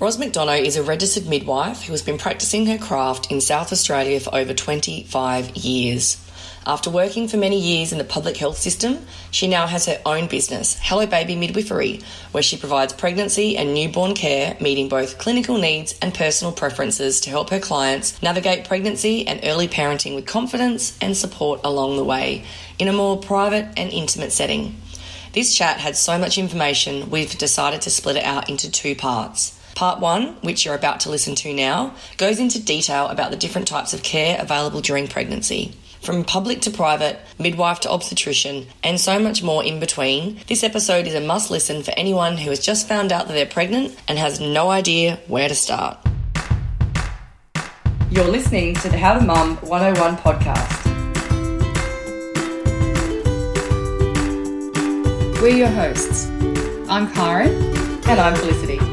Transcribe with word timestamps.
Ros 0.00 0.16
McDonough 0.16 0.64
is 0.64 0.78
a 0.78 0.82
registered 0.82 1.26
midwife 1.26 1.82
who 1.82 1.92
has 1.92 2.00
been 2.00 2.16
practicing 2.16 2.64
her 2.64 2.78
craft 2.78 3.30
in 3.30 3.38
South 3.42 3.70
Australia 3.70 4.18
for 4.18 4.34
over 4.34 4.54
25 4.54 5.54
years. 5.54 6.16
After 6.66 6.88
working 6.88 7.28
for 7.28 7.36
many 7.36 7.60
years 7.60 7.92
in 7.92 7.98
the 7.98 8.04
public 8.04 8.38
health 8.38 8.56
system, 8.56 9.00
she 9.30 9.46
now 9.46 9.66
has 9.66 9.84
her 9.84 10.00
own 10.06 10.26
business, 10.26 10.78
Hello 10.80 11.04
Baby 11.04 11.36
Midwifery, 11.36 12.00
where 12.32 12.42
she 12.42 12.56
provides 12.56 12.94
pregnancy 12.94 13.58
and 13.58 13.74
newborn 13.74 14.14
care, 14.14 14.56
meeting 14.58 14.88
both 14.88 15.18
clinical 15.18 15.58
needs 15.58 15.94
and 16.00 16.14
personal 16.14 16.54
preferences 16.54 17.20
to 17.20 17.28
help 17.28 17.50
her 17.50 17.60
clients 17.60 18.22
navigate 18.22 18.66
pregnancy 18.66 19.26
and 19.26 19.40
early 19.44 19.68
parenting 19.68 20.14
with 20.14 20.24
confidence 20.24 20.96
and 21.02 21.14
support 21.14 21.60
along 21.62 21.98
the 21.98 22.04
way 22.04 22.42
in 22.78 22.88
a 22.88 22.92
more 22.94 23.18
private 23.18 23.68
and 23.76 23.92
intimate 23.92 24.32
setting. 24.32 24.80
This 25.34 25.54
chat 25.54 25.76
had 25.76 25.94
so 25.94 26.18
much 26.18 26.38
information, 26.38 27.10
we've 27.10 27.36
decided 27.36 27.82
to 27.82 27.90
split 27.90 28.16
it 28.16 28.24
out 28.24 28.48
into 28.48 28.70
two 28.70 28.94
parts. 28.94 29.59
Part 29.80 29.98
one, 29.98 30.34
which 30.42 30.66
you're 30.66 30.74
about 30.74 31.00
to 31.00 31.08
listen 31.08 31.34
to 31.36 31.54
now, 31.54 31.94
goes 32.18 32.38
into 32.38 32.62
detail 32.62 33.06
about 33.06 33.30
the 33.30 33.36
different 33.38 33.66
types 33.66 33.94
of 33.94 34.02
care 34.02 34.36
available 34.38 34.82
during 34.82 35.08
pregnancy. 35.08 35.74
From 36.02 36.22
public 36.22 36.60
to 36.60 36.70
private, 36.70 37.18
midwife 37.38 37.80
to 37.80 37.90
obstetrician, 37.90 38.66
and 38.84 39.00
so 39.00 39.18
much 39.18 39.42
more 39.42 39.64
in 39.64 39.80
between, 39.80 40.38
this 40.48 40.62
episode 40.62 41.06
is 41.06 41.14
a 41.14 41.20
must 41.22 41.50
listen 41.50 41.82
for 41.82 41.92
anyone 41.96 42.36
who 42.36 42.50
has 42.50 42.60
just 42.60 42.86
found 42.86 43.10
out 43.10 43.26
that 43.26 43.32
they're 43.32 43.46
pregnant 43.46 43.96
and 44.06 44.18
has 44.18 44.38
no 44.38 44.68
idea 44.68 45.18
where 45.28 45.48
to 45.48 45.54
start. 45.54 45.96
You're 48.10 48.28
listening 48.28 48.74
to 48.74 48.90
the 48.90 48.98
How 48.98 49.14
to 49.14 49.24
Mum 49.24 49.56
101 49.62 50.18
podcast. 50.18 50.84
We're 55.40 55.56
your 55.56 55.68
hosts. 55.68 56.26
I'm 56.90 57.10
Karen. 57.14 57.48
And 58.06 58.20
I'm 58.20 58.34
Felicity. 58.34 58.89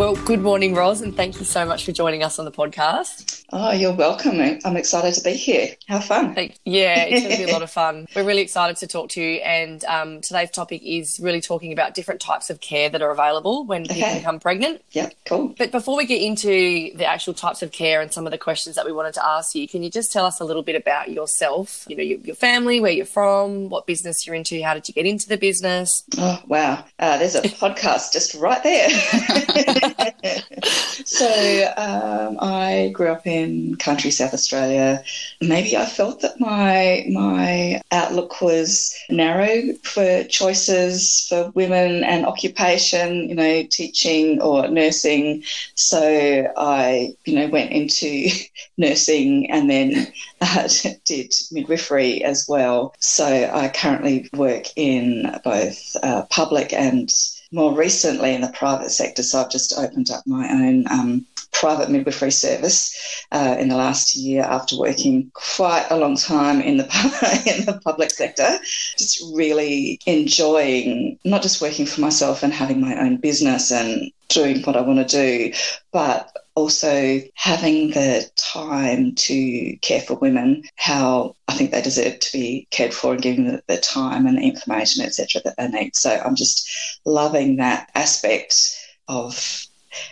Well, 0.00 0.16
good 0.16 0.40
morning, 0.40 0.74
Ros, 0.74 1.02
and 1.02 1.14
thank 1.14 1.38
you 1.38 1.44
so 1.44 1.66
much 1.66 1.84
for 1.84 1.92
joining 1.92 2.22
us 2.22 2.38
on 2.38 2.46
the 2.46 2.50
podcast. 2.50 3.39
Oh, 3.52 3.72
you're 3.72 3.92
welcome. 3.92 4.40
I'm 4.64 4.76
excited 4.76 5.14
to 5.14 5.22
be 5.22 5.32
here. 5.32 5.74
Have 5.88 6.04
fun. 6.04 6.34
Yeah, 6.64 7.04
it's 7.04 7.22
going 7.22 7.36
to 7.36 7.46
be 7.46 7.50
a 7.50 7.52
lot 7.52 7.62
of 7.62 7.70
fun. 7.70 8.06
We're 8.14 8.24
really 8.24 8.42
excited 8.42 8.76
to 8.76 8.86
talk 8.86 9.08
to 9.10 9.20
you. 9.20 9.40
And 9.40 9.84
um, 9.86 10.20
today's 10.20 10.50
topic 10.50 10.82
is 10.84 11.18
really 11.20 11.40
talking 11.40 11.72
about 11.72 11.94
different 11.94 12.20
types 12.20 12.50
of 12.50 12.60
care 12.60 12.88
that 12.88 13.02
are 13.02 13.10
available 13.10 13.64
when 13.64 13.82
okay. 13.82 13.94
people 13.94 14.14
become 14.14 14.40
pregnant. 14.40 14.82
Yeah, 14.92 15.10
cool. 15.26 15.54
But 15.58 15.72
before 15.72 15.96
we 15.96 16.06
get 16.06 16.22
into 16.22 16.92
the 16.94 17.06
actual 17.06 17.34
types 17.34 17.62
of 17.62 17.72
care 17.72 18.00
and 18.00 18.12
some 18.12 18.24
of 18.24 18.30
the 18.30 18.38
questions 18.38 18.76
that 18.76 18.86
we 18.86 18.92
wanted 18.92 19.14
to 19.14 19.26
ask 19.26 19.56
you, 19.56 19.66
can 19.66 19.82
you 19.82 19.90
just 19.90 20.12
tell 20.12 20.26
us 20.26 20.40
a 20.40 20.44
little 20.44 20.62
bit 20.62 20.76
about 20.76 21.10
yourself? 21.10 21.84
You 21.88 21.96
know, 21.96 22.04
your, 22.04 22.20
your 22.20 22.36
family, 22.36 22.80
where 22.80 22.92
you're 22.92 23.04
from, 23.04 23.68
what 23.68 23.86
business 23.86 24.26
you're 24.26 24.36
into, 24.36 24.62
how 24.62 24.74
did 24.74 24.86
you 24.86 24.94
get 24.94 25.06
into 25.06 25.28
the 25.28 25.36
business? 25.36 26.04
Oh, 26.18 26.40
wow. 26.46 26.84
Uh, 27.00 27.18
there's 27.18 27.34
a 27.34 27.42
podcast 27.42 28.12
just 28.12 28.34
right 28.34 28.62
there. 28.62 28.90
so 31.04 31.72
um, 31.76 32.38
I 32.40 32.90
grew 32.94 33.08
up 33.08 33.26
in 33.26 33.39
in 33.40 33.76
country 33.76 34.10
South 34.10 34.34
Australia, 34.34 35.02
maybe 35.40 35.76
I 35.76 35.86
felt 35.86 36.20
that 36.20 36.40
my 36.40 37.04
my 37.10 37.80
outlook 37.90 38.40
was 38.40 38.94
narrow 39.08 39.72
for 39.82 40.24
choices 40.24 41.26
for 41.28 41.50
women 41.54 42.04
and 42.04 42.26
occupation, 42.26 43.28
you 43.28 43.34
know, 43.34 43.62
teaching 43.64 44.40
or 44.40 44.68
nursing. 44.68 45.42
So 45.74 46.52
I, 46.56 47.14
you 47.24 47.34
know, 47.34 47.48
went 47.48 47.72
into 47.72 48.28
nursing 48.76 49.50
and 49.50 49.70
then 49.70 50.12
uh, 50.40 50.68
did 51.04 51.34
midwifery 51.50 52.24
as 52.24 52.46
well. 52.48 52.94
So 53.00 53.26
I 53.52 53.68
currently 53.68 54.28
work 54.32 54.66
in 54.76 55.38
both 55.44 55.96
uh, 56.02 56.22
public 56.30 56.72
and 56.72 57.12
more 57.52 57.74
recently 57.74 58.34
in 58.34 58.40
the 58.42 58.52
private 58.52 58.90
sector. 58.90 59.22
So 59.22 59.40
I've 59.40 59.50
just 59.50 59.76
opened 59.76 60.10
up 60.10 60.26
my 60.26 60.48
own 60.48 60.86
um, 60.88 61.26
private 61.52 61.90
midwifery 61.90 62.30
service 62.30 63.24
uh, 63.32 63.56
in 63.58 63.68
the 63.68 63.76
last 63.76 64.16
year 64.16 64.42
after 64.42 64.78
working 64.78 65.30
quite 65.34 65.86
a 65.90 65.96
long 65.96 66.16
time 66.16 66.60
in 66.60 66.76
the 66.76 66.84
in 67.58 67.64
the 67.66 67.80
public 67.84 68.10
sector. 68.10 68.58
Just 68.96 69.22
really 69.34 70.00
enjoying 70.06 71.18
not 71.24 71.42
just 71.42 71.60
working 71.60 71.86
for 71.86 72.00
myself 72.00 72.42
and 72.42 72.52
having 72.52 72.80
my 72.80 72.98
own 72.98 73.16
business 73.16 73.70
and 73.70 74.10
doing 74.28 74.62
what 74.62 74.76
I 74.76 74.80
want 74.80 75.06
to 75.06 75.16
do, 75.16 75.52
but 75.92 76.34
also 76.54 77.20
having 77.34 77.90
the 77.90 78.28
time 78.36 79.14
to 79.14 79.76
care 79.78 80.00
for 80.00 80.14
women 80.14 80.64
how 80.76 81.34
I 81.48 81.54
think 81.54 81.70
they 81.70 81.82
deserve 81.82 82.18
to 82.20 82.32
be 82.32 82.66
cared 82.70 82.94
for 82.94 83.12
and 83.12 83.22
giving 83.22 83.46
the, 83.46 83.62
the 83.66 83.78
time 83.78 84.26
and 84.26 84.38
the 84.38 84.42
information, 84.42 85.04
etc., 85.04 85.42
that 85.44 85.56
they 85.56 85.68
need. 85.68 85.96
So 85.96 86.10
I'm 86.10 86.34
just 86.34 86.70
loving 87.04 87.56
that 87.56 87.90
aspect 87.94 88.76
of 89.08 89.66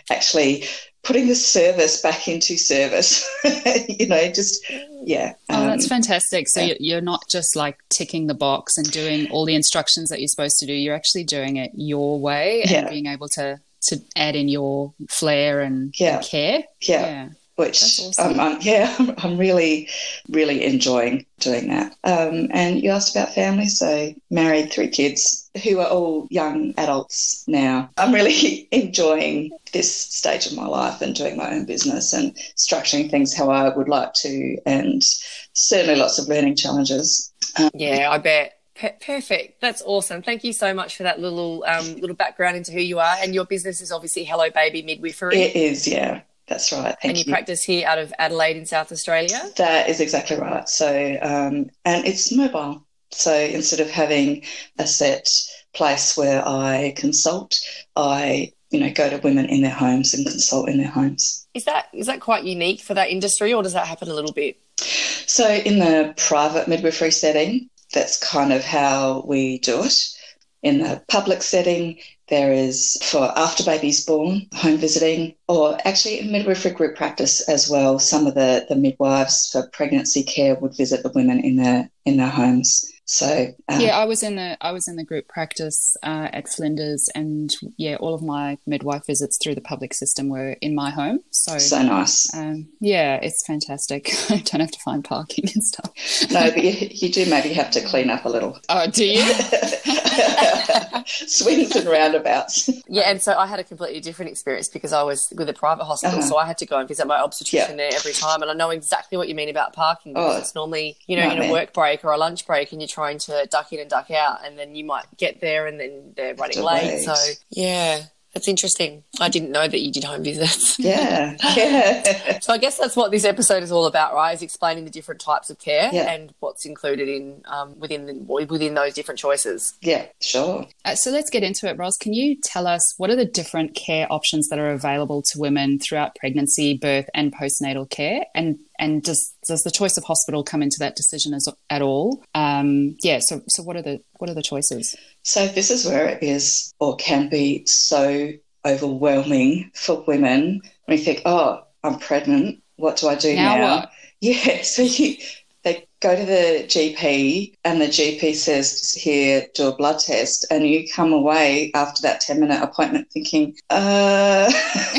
actually 0.09 0.65
putting 1.09 1.27
the 1.27 1.33
service 1.33 2.03
back 2.03 2.27
into 2.27 2.55
service. 2.55 3.27
you 3.89 4.05
know, 4.05 4.31
just 4.31 4.63
yeah. 5.03 5.33
Oh, 5.49 5.65
that's 5.65 5.85
um, 5.85 5.89
fantastic. 5.89 6.47
So 6.47 6.61
yeah. 6.61 6.75
you're 6.79 7.01
not 7.01 7.27
just 7.27 7.55
like 7.55 7.79
ticking 7.89 8.27
the 8.27 8.35
box 8.35 8.77
and 8.77 8.89
doing 8.91 9.27
all 9.31 9.43
the 9.43 9.55
instructions 9.55 10.09
that 10.09 10.19
you're 10.19 10.27
supposed 10.27 10.59
to 10.59 10.67
do. 10.67 10.73
You're 10.73 10.93
actually 10.93 11.23
doing 11.23 11.57
it 11.57 11.71
your 11.73 12.19
way 12.19 12.61
and 12.61 12.69
yeah. 12.69 12.89
being 12.89 13.07
able 13.07 13.27
to 13.29 13.59
to 13.87 13.97
add 14.15 14.35
in 14.35 14.49
your 14.49 14.93
flair 15.09 15.61
and, 15.61 15.99
yeah. 15.99 16.17
and 16.17 16.25
care. 16.25 16.63
Yeah. 16.81 17.29
Which 17.59 17.99
awesome. 17.99 18.39
um, 18.39 18.57
yeah, 18.61 18.95
I'm 19.17 19.37
really, 19.37 19.89
really 20.29 20.63
enjoying 20.63 21.25
doing 21.39 21.67
that. 21.67 21.91
Um, 22.05 22.47
and 22.51 22.81
you 22.81 22.89
asked 22.89 23.13
about 23.13 23.35
family, 23.35 23.67
so 23.67 24.13
married, 24.31 24.71
three 24.71 24.87
kids 24.87 25.49
who 25.63 25.79
are 25.79 25.87
all 25.87 26.25
young 26.31 26.73
adults 26.77 27.43
now. 27.47 27.89
I'm 27.97 28.13
really 28.13 28.69
enjoying 28.71 29.51
this 29.73 29.93
stage 29.93 30.45
of 30.45 30.55
my 30.55 30.67
life 30.67 31.01
and 31.01 31.13
doing 31.13 31.35
my 31.35 31.51
own 31.51 31.65
business 31.65 32.13
and 32.13 32.33
structuring 32.55 33.11
things 33.11 33.35
how 33.35 33.49
I 33.49 33.75
would 33.75 33.89
like 33.89 34.13
to, 34.13 34.57
and 34.65 35.03
certainly 35.51 35.99
lots 35.99 36.17
of 36.17 36.29
learning 36.29 36.55
challenges. 36.55 37.33
Um, 37.57 37.71
yeah, 37.73 38.09
I 38.09 38.19
bet. 38.19 38.55
Perfect. 39.01 39.59
That's 39.59 39.83
awesome. 39.85 40.21
Thank 40.21 40.45
you 40.45 40.53
so 40.53 40.73
much 40.73 40.95
for 40.95 41.03
that 41.03 41.19
little 41.19 41.65
um, 41.67 41.95
little 41.95 42.15
background 42.15 42.55
into 42.55 42.71
who 42.71 42.79
you 42.79 42.99
are. 42.99 43.15
And 43.19 43.35
your 43.35 43.43
business 43.43 43.81
is 43.81 43.91
obviously 43.91 44.23
Hello 44.23 44.49
Baby 44.49 44.81
Midwifery. 44.83 45.35
It 45.35 45.57
is, 45.57 45.85
yeah. 45.85 46.21
That's 46.49 46.71
right. 46.71 46.95
And 47.03 47.17
you, 47.17 47.23
you, 47.25 47.31
practice 47.31 47.63
here 47.63 47.87
out 47.87 47.99
of 47.99 48.11
Adelaide 48.17 48.57
in 48.57 48.65
South 48.65 48.91
Australia? 48.91 49.39
That 49.57 49.87
is 49.87 50.01
exactly 50.01 50.37
right. 50.37 50.67
So, 50.67 51.17
um, 51.21 51.69
and 51.85 52.05
it's 52.05 52.31
mobile. 52.31 52.83
So 53.11 53.33
instead 53.33 53.79
of 53.79 53.89
having 53.89 54.43
a 54.77 54.87
set 54.87 55.29
place 55.73 56.17
where 56.17 56.45
I 56.45 56.93
consult, 56.95 57.59
I 57.95 58.51
you 58.71 58.79
know 58.79 58.91
go 58.91 59.09
to 59.09 59.17
women 59.17 59.45
in 59.45 59.61
their 59.61 59.71
homes 59.71 60.13
and 60.13 60.25
consult 60.25 60.69
in 60.69 60.77
their 60.77 60.89
homes. 60.89 61.47
Is 61.53 61.65
that 61.65 61.87
is 61.93 62.07
that 62.07 62.19
quite 62.19 62.43
unique 62.43 62.81
for 62.81 62.93
that 62.95 63.09
industry, 63.09 63.53
or 63.53 63.63
does 63.63 63.73
that 63.73 63.87
happen 63.87 64.09
a 64.09 64.13
little 64.13 64.33
bit? 64.33 64.57
So 64.77 65.47
in 65.47 65.79
the 65.79 66.13
private 66.17 66.67
midwifery 66.67 67.11
setting, 67.11 67.69
that's 67.93 68.17
kind 68.17 68.53
of 68.53 68.63
how 68.63 69.23
we 69.25 69.59
do 69.59 69.83
it. 69.83 70.15
In 70.61 70.79
the 70.79 71.01
public 71.07 71.41
setting, 71.41 71.99
there 72.29 72.53
is 72.53 72.97
for 73.03 73.37
after 73.37 73.63
baby's 73.63 74.05
born, 74.05 74.47
home 74.53 74.77
visiting, 74.77 75.35
or 75.47 75.77
actually 75.85 76.21
midwifery 76.21 76.71
group 76.71 76.95
practice 76.95 77.47
as 77.49 77.69
well. 77.69 77.99
Some 77.99 78.27
of 78.27 78.35
the, 78.35 78.65
the 78.69 78.75
midwives 78.75 79.49
for 79.51 79.67
pregnancy 79.73 80.23
care 80.23 80.55
would 80.55 80.77
visit 80.77 81.03
the 81.03 81.09
women 81.09 81.39
in 81.39 81.55
their 81.57 81.89
in 82.05 82.17
their 82.17 82.29
homes. 82.29 82.91
So 83.11 83.55
um, 83.67 83.81
yeah, 83.81 83.97
I 83.97 84.05
was 84.05 84.21
in 84.21 84.35
the 84.35 84.55
I 84.61 84.71
was 84.71 84.87
in 84.87 84.95
the 84.95 85.03
group 85.03 85.27
practice 85.27 85.97
uh, 86.03 86.29
at 86.31 86.47
Flinders, 86.47 87.09
and 87.15 87.51
yeah, 87.75 87.95
all 87.95 88.13
of 88.13 88.21
my 88.21 88.59
midwife 88.67 89.07
visits 89.07 89.39
through 89.41 89.55
the 89.55 89.61
public 89.61 89.95
system 89.95 90.29
were 90.29 90.51
in 90.61 90.75
my 90.75 90.91
home. 90.91 91.21
So 91.31 91.57
so 91.57 91.81
nice. 91.81 92.31
Um, 92.35 92.67
yeah, 92.79 93.15
it's 93.15 93.43
fantastic. 93.47 94.11
I 94.29 94.37
don't 94.37 94.61
have 94.61 94.69
to 94.69 94.79
find 94.81 95.03
parking 95.03 95.45
and 95.55 95.63
stuff. 95.63 95.91
no, 96.29 96.51
but 96.51 96.63
you, 96.63 96.87
you 96.91 97.09
do 97.11 97.25
maybe 97.27 97.51
have 97.53 97.71
to 97.71 97.81
clean 97.81 98.11
up 98.11 98.25
a 98.25 98.29
little. 98.29 98.59
Oh, 98.71 98.85
do 98.85 99.03
you? 99.03 99.23
Swings 101.05 101.75
and 101.75 101.87
roundabouts. 101.87 102.69
Yeah, 102.87 103.09
and 103.09 103.19
so 103.19 103.35
I 103.35 103.47
had 103.47 103.59
a 103.59 103.63
completely 103.63 103.99
different 103.99 104.29
experience 104.31 104.69
because 104.69 104.93
I 104.93 105.01
was 105.01 105.33
with 105.35 105.49
a 105.49 105.53
private 105.53 105.85
hospital, 105.85 106.19
uh-huh. 106.19 106.27
so 106.27 106.37
I 106.37 106.45
had 106.45 106.59
to 106.59 106.67
go 106.67 106.77
and 106.77 106.87
visit 106.87 107.07
my 107.07 107.19
obstetrician 107.19 107.71
yeah. 107.71 107.89
there 107.89 107.95
every 107.95 108.13
time, 108.13 108.43
and 108.43 108.51
I 108.51 108.53
know 108.53 108.69
exactly 108.69 109.17
what 109.17 109.27
you 109.27 109.33
mean 109.33 109.49
about 109.49 109.73
parking 109.73 110.13
because 110.13 110.35
oh, 110.35 110.39
it's 110.39 110.53
normally 110.53 110.97
you 111.07 111.17
know 111.17 111.31
in 111.31 111.41
a 111.41 111.51
work 111.51 111.73
break 111.73 112.05
or 112.05 112.11
a 112.11 112.17
lunch 112.17 112.45
break, 112.45 112.71
and 112.71 112.79
you're 112.79 112.87
trying 112.99 113.17
to 113.17 113.47
duck 113.49 113.71
in 113.71 113.79
and 113.79 113.89
duck 113.89 114.11
out, 114.11 114.45
and 114.45 114.59
then 114.59 114.75
you 114.75 114.83
might 114.83 115.05
get 115.17 115.39
there 115.39 115.67
and 115.67 115.79
then 115.79 116.13
they're 116.17 116.35
running 116.35 116.61
late. 116.61 117.05
So 117.05 117.15
yeah, 117.49 118.03
that's 118.33 118.49
interesting. 118.49 119.03
I 119.21 119.29
didn't 119.29 119.51
know 119.51 119.67
that 119.67 119.79
you 119.79 119.91
did 119.91 120.03
home 120.03 120.23
visits. 120.23 120.77
Yeah, 120.89 121.35
yeah. 121.55 122.39
so 122.41 122.53
I 122.53 122.57
guess 122.57 122.77
that's 122.77 122.95
what 122.95 123.11
this 123.11 123.25
episode 123.25 123.63
is 123.63 123.71
all 123.71 123.85
about, 123.85 124.13
right? 124.13 124.33
Is 124.33 124.41
explaining 124.41 124.85
the 124.85 124.89
different 124.89 125.21
types 125.21 125.49
of 125.49 125.59
care 125.59 125.89
yeah. 125.93 126.11
and 126.11 126.33
what's 126.39 126.65
included 126.65 127.07
in 127.07 127.43
um, 127.45 127.77
within 127.79 128.05
the, 128.05 128.13
within 128.45 128.73
those 128.73 128.93
different 128.93 129.19
choices. 129.19 129.73
Yeah, 129.81 130.05
sure. 130.19 130.65
Uh, 130.85 130.95
so 130.95 131.11
let's 131.11 131.29
get 131.29 131.43
into 131.43 131.67
it, 131.67 131.77
Ros. 131.77 131.97
Can 131.97 132.13
you 132.13 132.35
tell 132.41 132.65
us 132.65 132.95
what 132.97 133.09
are 133.09 133.15
the 133.15 133.25
different 133.25 133.75
care 133.75 134.07
options 134.09 134.47
that 134.49 134.57
are 134.57 134.71
available 134.71 135.21
to 135.31 135.39
women 135.39 135.79
throughout 135.79 136.15
pregnancy, 136.15 136.77
birth, 136.77 137.09
and 137.13 137.33
postnatal 137.35 137.89
care, 137.89 138.25
and 138.33 138.57
And 138.79 139.03
does 139.03 139.33
does 139.45 139.63
the 139.63 139.71
choice 139.71 139.97
of 139.97 140.03
hospital 140.05 140.43
come 140.43 140.63
into 140.63 140.77
that 140.79 140.95
decision 140.95 141.33
as, 141.33 141.47
at 141.69 141.81
all? 141.81 142.23
Um, 142.33 142.95
yeah. 143.03 143.19
So 143.19 143.41
so 143.47 143.61
what 143.61 143.75
are 143.75 143.81
the 143.81 144.01
what 144.17 144.29
are 144.29 144.33
the 144.33 144.41
choices? 144.41 144.95
So 145.23 145.47
this 145.47 145.69
is 145.69 145.85
where 145.85 146.07
it 146.07 146.23
is 146.23 146.73
or 146.79 146.95
can 146.95 147.29
be 147.29 147.65
so 147.65 148.31
overwhelming 148.65 149.71
for 149.75 150.03
women 150.07 150.61
when 150.85 150.97
you 150.97 151.03
think, 151.03 151.21
oh, 151.25 151.63
I'm 151.83 151.99
pregnant. 151.99 152.63
What 152.77 152.97
do 152.97 153.07
I 153.07 153.15
do 153.15 153.35
now? 153.35 153.57
now? 153.57 153.89
Yeah. 154.21 154.63
So 154.63 154.81
you 154.81 155.15
they 155.63 155.87
go 156.01 156.15
to 156.15 156.25
the 156.25 156.63
GP 156.67 157.53
and 157.65 157.81
the 157.81 157.87
GP 157.87 158.35
says, 158.35 158.93
here, 158.93 159.47
do 159.53 159.67
a 159.67 159.75
blood 159.75 159.99
test. 159.99 160.45
And 160.49 160.65
you 160.65 160.87
come 160.89 161.11
away 161.11 161.71
after 161.73 162.01
that 162.03 162.21
10 162.21 162.39
minute 162.39 162.61
appointment 162.61 163.09
thinking, 163.11 163.55
uh. 163.69 164.49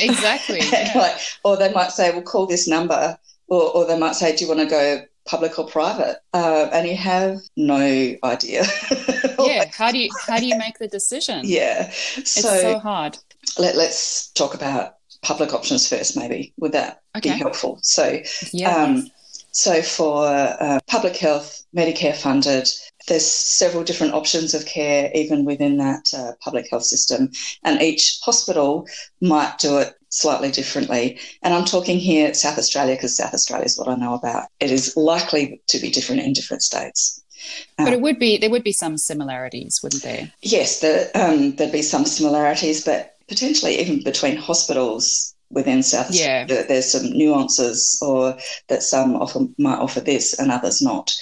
exactly. 0.00 0.60
Yeah. 0.72 0.92
Like, 0.94 1.16
or 1.44 1.56
they 1.56 1.72
might 1.72 1.92
say, 1.92 2.10
well, 2.12 2.22
call 2.22 2.46
this 2.46 2.66
number. 2.66 3.18
Or, 3.48 3.76
or 3.76 3.86
they 3.86 3.98
might 3.98 4.14
say, 4.14 4.34
do 4.34 4.44
you 4.44 4.48
want 4.48 4.60
to 4.60 4.66
go 4.66 5.02
public 5.26 5.58
or 5.58 5.66
private? 5.66 6.18
Uh, 6.32 6.68
and 6.72 6.88
you 6.88 6.96
have 6.96 7.40
no 7.56 8.14
idea. 8.24 8.64
yeah. 9.38 9.66
How 9.70 9.92
do 9.92 9.98
you, 9.98 10.08
how 10.26 10.38
do 10.38 10.46
you 10.46 10.56
make 10.56 10.78
the 10.78 10.88
decision? 10.88 11.42
Yeah. 11.44 11.90
So, 11.90 12.20
it's 12.20 12.62
so 12.62 12.78
hard. 12.78 13.18
Let, 13.58 13.76
let's 13.76 14.30
talk 14.30 14.54
about 14.54 14.94
public 15.20 15.52
options 15.52 15.86
first, 15.86 16.16
maybe. 16.16 16.54
Would 16.58 16.72
that 16.72 17.02
okay. 17.16 17.32
be 17.32 17.38
helpful? 17.38 17.78
So, 17.82 18.20
yeah. 18.52 18.74
Um, 18.74 19.10
so 19.52 19.82
for 19.82 20.26
uh, 20.26 20.80
public 20.88 21.16
health, 21.16 21.64
Medicare 21.76 22.16
funded, 22.16 22.68
there's 23.06 23.26
several 23.26 23.84
different 23.84 24.14
options 24.14 24.54
of 24.54 24.66
care 24.66 25.10
even 25.14 25.44
within 25.44 25.76
that 25.76 26.12
uh, 26.16 26.32
public 26.40 26.68
health 26.70 26.84
system, 26.84 27.30
and 27.62 27.80
each 27.82 28.18
hospital 28.22 28.86
might 29.20 29.58
do 29.58 29.78
it 29.78 29.94
slightly 30.08 30.50
differently. 30.50 31.18
And 31.42 31.52
I'm 31.54 31.64
talking 31.64 31.98
here 31.98 32.32
South 32.34 32.58
Australia 32.58 32.94
because 32.94 33.16
South 33.16 33.34
Australia 33.34 33.66
is 33.66 33.78
what 33.78 33.88
I 33.88 33.94
know 33.96 34.14
about. 34.14 34.48
It 34.60 34.70
is 34.70 34.96
likely 34.96 35.60
to 35.68 35.78
be 35.78 35.90
different 35.90 36.22
in 36.22 36.32
different 36.32 36.62
states. 36.62 37.22
But 37.76 37.92
it 37.92 37.96
um, 37.96 38.02
would 38.02 38.18
be 38.18 38.38
there 38.38 38.50
would 38.50 38.64
be 38.64 38.72
some 38.72 38.96
similarities, 38.96 39.80
wouldn't 39.82 40.02
there? 40.02 40.32
Yes, 40.42 40.80
the, 40.80 41.10
um, 41.14 41.56
there'd 41.56 41.72
be 41.72 41.82
some 41.82 42.04
similarities, 42.04 42.84
but 42.84 43.16
potentially 43.28 43.80
even 43.80 44.02
between 44.04 44.36
hospitals 44.36 45.31
within 45.52 45.82
South 45.82 46.10
yeah. 46.10 46.42
Australia. 46.42 46.66
There's 46.68 46.90
some 46.90 47.12
nuances, 47.12 47.98
or 48.02 48.36
that 48.68 48.82
some 48.82 49.16
offer 49.16 49.40
might 49.58 49.78
offer 49.78 50.00
this 50.00 50.38
and 50.38 50.50
others 50.50 50.82
not. 50.82 51.14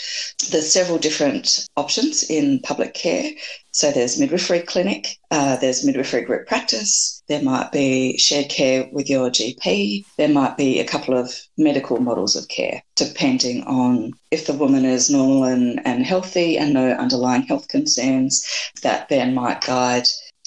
There's 0.50 0.72
several 0.72 0.98
different 0.98 1.66
options 1.76 2.22
in 2.22 2.60
public 2.60 2.94
care. 2.94 3.32
So 3.72 3.92
there's 3.92 4.18
midwifery 4.18 4.60
clinic, 4.60 5.16
uh, 5.30 5.56
there's 5.56 5.86
midwifery 5.86 6.22
group 6.22 6.48
practice, 6.48 7.22
there 7.28 7.42
might 7.42 7.70
be 7.70 8.18
shared 8.18 8.48
care 8.48 8.88
with 8.90 9.08
your 9.08 9.30
GP, 9.30 10.04
there 10.18 10.28
might 10.28 10.56
be 10.56 10.80
a 10.80 10.86
couple 10.86 11.16
of 11.16 11.32
medical 11.56 12.00
models 12.00 12.34
of 12.34 12.48
care, 12.48 12.82
depending 12.96 13.62
on 13.64 14.12
if 14.32 14.46
the 14.46 14.54
woman 14.54 14.84
is 14.84 15.08
normal 15.08 15.44
and, 15.44 15.80
and 15.86 16.04
healthy 16.04 16.58
and 16.58 16.74
no 16.74 16.90
underlying 16.90 17.42
health 17.42 17.68
concerns, 17.68 18.44
that 18.82 19.08
then 19.08 19.34
might 19.34 19.60
guide 19.60 20.06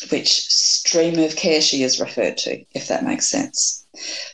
which 0.10 0.46
stream 0.48 1.20
of 1.20 1.36
care 1.36 1.62
she 1.62 1.84
is 1.84 2.00
referred 2.00 2.38
to, 2.38 2.64
if 2.72 2.88
that 2.88 3.06
makes 3.06 3.28
sense. 3.28 3.86